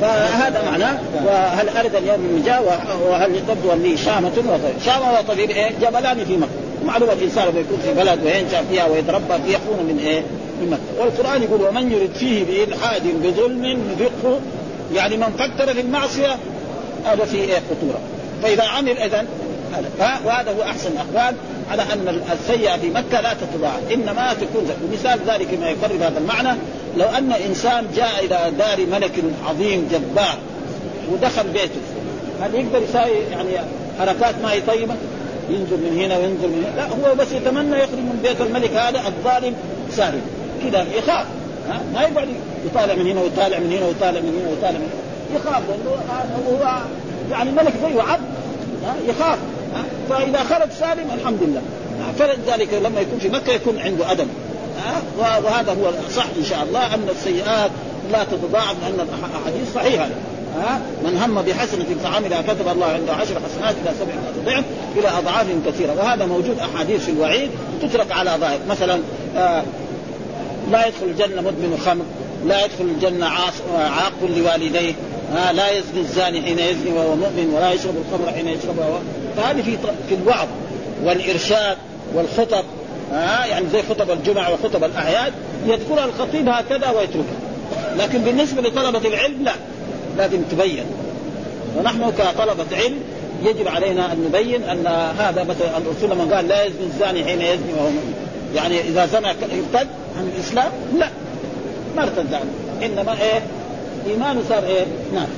[0.00, 6.24] فهذا معناه وهل أرد اليوم جاء وهل تبدو لي شامة وطبيب شامة وطبيب إيه؟ جبلان
[6.24, 6.50] في مكة.
[6.84, 10.20] معلومة الانسان لما يكون في بلد وينشا فيها ويتربى فيها يكون من إيه؟
[10.60, 11.02] من مكة.
[11.02, 14.40] والقرآن يقول ومن يرد فيه بإلحاد بظلم نذقه
[14.94, 16.36] يعني من فكر في المعصية
[17.04, 18.00] هذا في إيه؟ خطورة.
[18.42, 19.26] فإذا عمل إذن
[19.72, 20.20] هذا.
[20.24, 21.36] وهذا هو أحسن الأقوال.
[21.70, 26.58] على أن السيئة في مكة لا تتضاعف إنما تكون مثال ذلك ما يقرب هذا المعنى
[26.96, 29.12] لو أن إنسان جاء إلى دار ملك
[29.48, 30.38] عظيم جبار
[31.12, 31.80] ودخل بيته
[32.42, 33.50] هل يقدر يساوي يعني
[33.98, 34.94] حركات ما هي طيبة؟
[35.50, 38.98] ينزل من هنا وينزل من هنا لا هو بس يتمنى يخرج من بيت الملك هذا
[39.06, 39.54] الظالم
[39.90, 40.20] سالم
[40.62, 41.26] كذا يخاف
[41.68, 42.28] ها ما يقعد
[42.66, 45.06] يطالع من هنا ويطالع من هنا ويطالع من هنا ويطالع من هنا
[45.36, 46.78] يخاف لأنه هو
[47.30, 48.22] يعني ملك زيه عبد
[49.08, 49.38] يخاف.
[50.08, 51.62] فإذا خرج سالم الحمد لله
[52.18, 54.28] فلذلك لما يكون في مكة يكون عنده أدب.
[55.18, 57.70] وهذا هو صح إن شاء الله أن السيئات
[58.12, 60.08] لا تتضاعف لأن الأحاديث صحيحة.
[60.56, 64.64] ها من هم بحسنة فعملها كتب الله عنده عشر حسنات إلى سبعة ضعف
[64.96, 65.94] إلى أضعاف كثيرة.
[65.98, 67.50] وهذا موجود أحاديث في الوعيد
[67.82, 68.58] تترك على ظاهر.
[68.68, 69.00] مثلا
[69.36, 69.62] آه
[70.72, 72.04] لا يدخل الجنة مدمن خمر
[72.46, 73.26] لا يدخل الجنة
[73.76, 74.92] عاق لوالديه
[75.36, 79.00] آه لا يزني الزاني حين يزني وهو مؤمن ولا يشرب الخمر حين يشربها
[79.36, 79.76] فهذه في
[80.08, 80.48] في الوعظ
[81.04, 81.76] والإرشاد
[82.14, 82.64] والخطب
[83.12, 85.32] آه يعني زي خطب الجمع وخطب الأعياد
[85.66, 87.36] يذكرها الخطيب هكذا ويتركها.
[87.98, 89.52] لكن بالنسبة لطلبة العلم لا
[90.16, 90.84] لازم تبين.
[91.76, 93.00] ونحن كطلبة علم
[93.44, 94.86] يجب علينا أن نبين أن
[95.18, 98.14] هذا مثلا الرسول لما قال لا يزني الزاني حين يزني وهو مؤمن.
[98.54, 101.08] يعني إذا زنى يرتد عن الإسلام؟ لا.
[101.96, 102.50] ما ارتد عنه.
[102.82, 103.42] إنما إيه؟
[104.06, 104.84] إيمانه صار إيه؟
[105.14, 105.28] نعم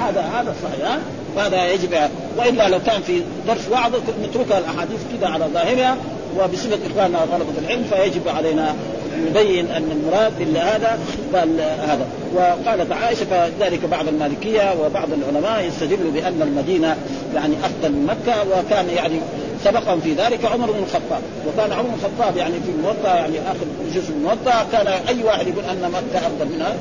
[0.00, 0.98] هذا هذا صحيح.
[1.36, 1.94] وهذا يجب
[2.38, 3.92] وإلا لو كان في درس وعظ
[4.24, 5.96] نتركها الأحاديث كده على ظاهرها
[6.38, 8.74] وبصفة إخواننا طلبه العلم فيجب علينا
[9.26, 10.98] يبين أن المراد إلا هذا
[11.34, 12.06] قال هذا.
[12.34, 16.96] وقالت عائشة فذلك بعض المالكية وبعض العلماء يستدلوا بأن المدينة
[17.34, 19.20] يعني افضل من مكة وكان يعني
[19.64, 21.22] سبقهم في ذلك عمر بن الخطاب.
[21.46, 25.64] وكان عمر بن الخطاب يعني في الموطا يعني آخر جزء الموطا كان أي واحد يقول
[25.64, 26.74] أن مكة أفضل منها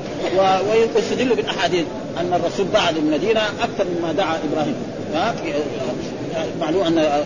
[0.71, 1.85] ويستدل بالأحاديث
[2.19, 4.75] أن الرسول دعا للمدينة أكثر مما دعا إبراهيم.
[6.61, 7.23] معلوم أن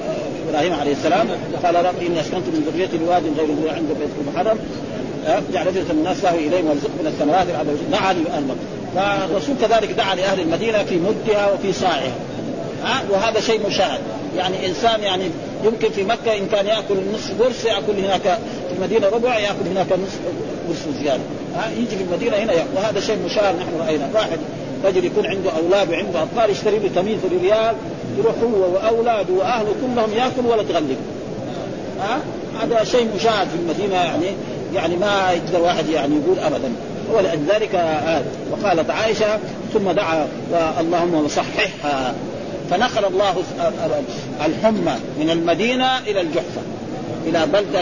[0.49, 1.27] إبراهيم عليه السلام
[1.63, 4.59] قال رب إني أسكنت من ذريتي بواد غير ذي عند بيتك المحرم.
[5.53, 7.47] جعل فتنة الناس له إليهم وارزق من الثمرات
[7.91, 8.55] دعا لاهل مكه
[8.95, 12.13] فالرسول كذلك دعا لأهل المدينة في مدها وفي صاعها.
[12.83, 13.99] ها؟ وهذا شيء مشاهد.
[14.37, 15.23] يعني إنسان يعني
[15.63, 19.91] يمكن في مكة إن كان يأكل نصف قرص يأكل هناك في المدينة ربع يأكل هناك
[19.91, 20.19] نصف
[20.67, 21.23] قرص زيادة.
[21.55, 22.69] ها يجي في المدينة هنا يأكل.
[22.75, 24.09] وهذا شيء مشاهد نحن رأينا.
[24.13, 24.39] واحد
[24.85, 27.75] رجل يكون عنده أولاد وعنده أطفال يشتري له تمييز بريال
[28.17, 30.97] يروح هو وأولاده وأهله كلهم يأكل ولا تغلب.
[31.99, 32.19] ها؟
[32.61, 34.25] هذا شيء مشاهد في المدينة يعني
[34.75, 36.71] يعني ما يقدر واحد يعني يقول ابدا.
[37.13, 39.39] ولذلك هذا وقالت عائشة
[39.73, 40.27] ثم دعا
[40.79, 42.13] اللهم صححها.
[42.69, 43.35] فنقل الله
[44.45, 46.61] الحمى من المدينة إلى الجحفة
[47.25, 47.81] إلى بلدة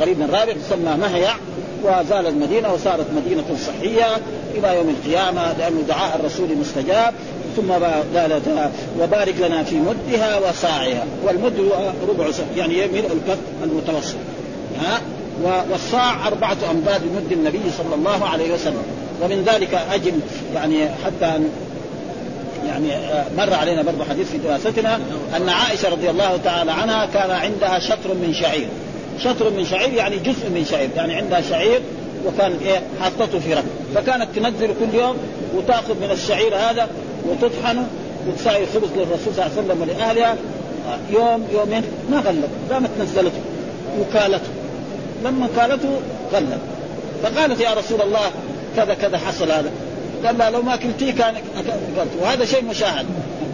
[0.00, 1.34] قريب من رابغ تسمى مهيع
[1.82, 4.16] وزال المدينة وصارت مدينة صحية
[4.54, 7.14] إلى يوم القيامة لأنه دعاء الرسول مستجاب
[7.56, 7.72] ثم
[8.16, 14.16] قالت وبارك لنا في مدها وصاعها والمد هو ربع يعني ملء الكف المتوسط.
[14.80, 15.00] ها؟
[15.70, 18.82] والصاع أربعة أمداد مد النبي صلى الله عليه وسلم
[19.22, 20.12] ومن ذلك أجل
[20.54, 21.40] يعني حتى
[22.66, 22.88] يعني
[23.36, 25.00] مر علينا برضه حديث في دراستنا
[25.36, 28.68] أن عائشة رضي الله تعالى عنها كان عندها شطر من شعير.
[29.24, 31.80] شطر من شعير يعني جزء من شعير يعني عندها شعير
[32.26, 35.16] وكانت إيه؟ حاطته في ركب فكانت تنزل كل يوم
[35.56, 36.88] وتأخذ من الشعير هذا
[37.28, 37.86] وتطحنه
[38.28, 40.36] وتساوي خبز للرسول صلى الله عليه وسلم ولأهلها.
[41.10, 43.40] يوم يومين ما غلب قامت نزلته
[44.00, 44.48] وكالته.
[45.24, 46.00] لما قالته
[46.32, 46.58] غلب
[47.22, 48.30] فقالت يا رسول الله
[48.76, 49.70] كذا كذا حصل هذا.
[50.24, 51.34] قال لا لو ما كلتيه كان
[51.98, 53.06] قلت وهذا شيء مشاهد.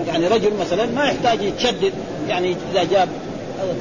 [0.06, 1.92] يعني رجل مثلا ما يحتاج يتشدد.
[2.28, 3.08] يعني إذا جاب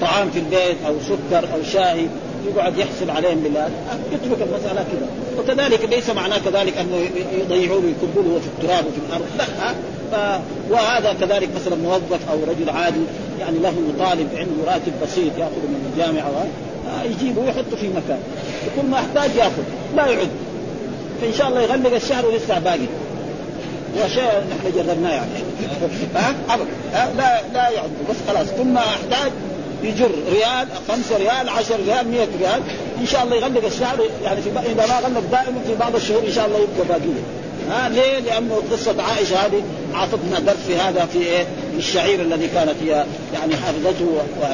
[0.02, 2.08] طعام في البيت أو سكر أو شاي
[2.48, 3.70] يقعد يحسب عليهم بالله.
[4.12, 5.08] يترك المسألة كذا.
[5.40, 7.10] وكذلك ليس معناه كذلك أنه
[7.40, 9.26] يضيعوه ويكبوا له في التراب وفي الأرض.
[9.38, 9.46] لا.
[10.12, 10.42] ف...
[10.70, 13.02] وهذا كذلك مثلا موظف أو رجل عادي
[13.40, 16.46] يعني له طالب عنده راتب بسيط يأخذ من الجامعة
[17.06, 18.20] يجيبه ويحطه في مكان.
[18.76, 19.64] كل ما احتاج يأخذ.
[19.96, 20.30] لا يعد.
[21.22, 22.88] فان شاء الله يغلق الشهر ولسه باقي.
[23.98, 25.30] وشيء نحن جربناه يعني.
[26.16, 26.66] ها؟ ابدا
[27.18, 28.48] لا لا يعد بس خلاص.
[28.58, 29.32] كل ما أحتاج
[29.84, 32.62] يجر ريال خمسة ريال عشر ريال مئة ريال.
[33.02, 36.32] إن شاء الله يغلق الشعر يعني في إذا ما غلق دائما في بعض الشهور إن
[36.32, 37.22] شاء الله يبقى باقيه
[37.70, 39.64] ها؟ ليه؟ لأنه قصة عائشة هذه
[39.94, 41.46] اعطتنا درس في هذا في إيه؟
[41.78, 44.46] الشعير الذي كانت هي يعني حافظته و...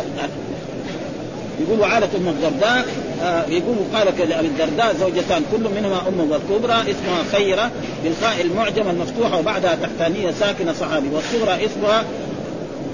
[1.62, 2.86] يقول وعالة أم الدرداء
[3.24, 7.72] آه يقول قالت لابي الدرداء زوجتان كل منهما أم الكبرى اسمها خيرة
[8.04, 11.08] بالخاء المعجمة المفتوحة وبعدها تحتانية ساكنة صحابي.
[11.14, 12.04] والصغرى اسمها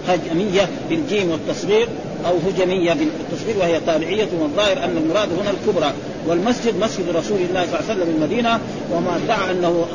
[0.07, 1.87] هجمية بالجيم والتصغير
[2.25, 5.93] أو هجمية بالتصغير وهي تابعية والظاهر أن المراد هنا الكبرى.
[6.27, 8.59] والمسجد مسجد رسول الله صلى الله عليه وسلم المدينة
[8.91, 9.85] وما ادعى أنه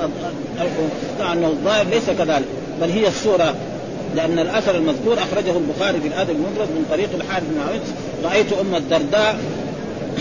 [1.18, 2.46] ادعى أنه الظاهر ليس كذلك
[2.80, 3.54] بل هي الصورة.
[4.16, 7.80] لأن الأثر المذكور أخرجه البخاري في الأدب المفرد من طريق الحارث بن
[8.24, 9.38] رأيت أم الدرداء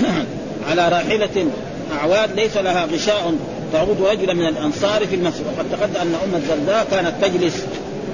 [0.70, 1.48] على راحلة
[1.94, 3.34] أعواد ليس لها غشاء
[3.74, 5.44] تعود رجلا من الأنصار في المسجد.
[5.48, 7.64] وقد تقدم أن أم الدرداء كانت تجلس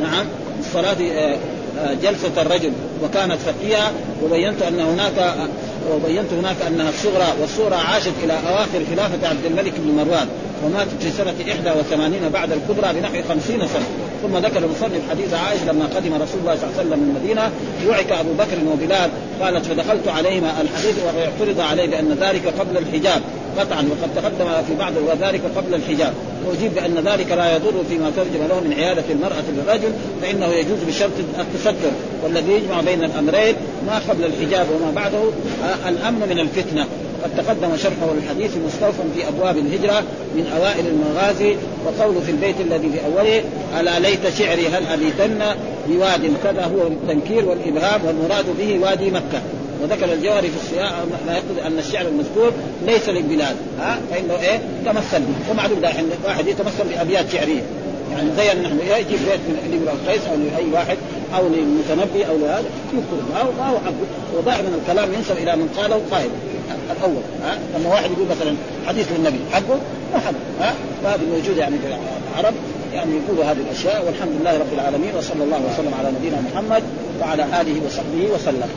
[0.02, 0.26] نعم
[0.60, 1.38] الصلاه آه،
[1.80, 2.72] آه، جلسة الرجل
[3.04, 3.92] وكانت فقيهة
[4.24, 5.36] وبينت أن هناك
[5.92, 10.28] وبينت هناك أنها الصغرى والصغرى عاشت إلى أواخر خلافة عبد الملك بن مروان.
[10.66, 13.86] وماتت في سنة 81 بعد الكبرى بنحو 50 سنة.
[14.24, 17.52] ثم ذكر المصنف حديث عائشة لما قدم رسول الله صلى الله عليه وسلم من المدينة
[17.90, 19.10] وعك أبو بكر وبلال
[19.42, 23.22] قالت فدخلت عليهما الحديث واعترض عليه لأن ذلك قبل الحجاب.
[23.60, 26.14] قطعا وقد تقدم في بعض وذلك قبل الحجاب.
[26.46, 29.92] وأجيب بأن ذلك لا يضر فيما ترجم له من عيادة المرأة للرجل
[30.22, 31.92] فإنه يجوز بشرط التستر.
[32.24, 33.56] والذي يجمع بين الأمرين
[33.88, 35.24] ما قبل الحجاب وما بعده
[35.88, 36.88] الأمن من الفتنة.
[37.24, 40.04] قد تقدم شرحه الحديث مستوفا في أبواب الهجرة
[40.36, 41.56] من أوائل المغازي
[41.86, 43.44] وقوله في البيت الذي في أوله
[43.80, 45.42] ألا ليت شعري هل ابيتن
[45.88, 49.42] بواد كذا هو التنكير والإبهام والمراد به وادي مكة.
[49.84, 52.52] وذكر الجوهري في السياق ما يقصد أن الشعر المذكور
[52.88, 53.56] ليس للبلاد.
[53.80, 55.52] ها؟ فإنه إيه؟ تمثل به.
[55.52, 57.62] ومعلوم دحين واحد يتمثل بأبيات شعرية.
[58.12, 60.98] يعني زي نحن يجي بيت من لامرؤ القيس أو لأي واحد
[61.36, 63.36] أو للمتنبي أو لهذا يذكر.
[63.36, 63.82] حقه
[64.38, 66.30] ودائما الكلام ينسب إلى من قاله قائل.
[66.92, 68.56] الأول ها؟ لما واحد يقول مثلا
[68.88, 69.78] حديث للنبي حقه
[70.14, 71.98] ما حقه ها؟ وهذه موجودة يعني في
[72.34, 72.54] العرب
[72.94, 76.84] يعني يقولوا هذه الأشياء والحمد لله رب العالمين وصلى الله وسلم على نبينا محمد
[77.22, 78.70] وعلى آله وصحبه وسلم.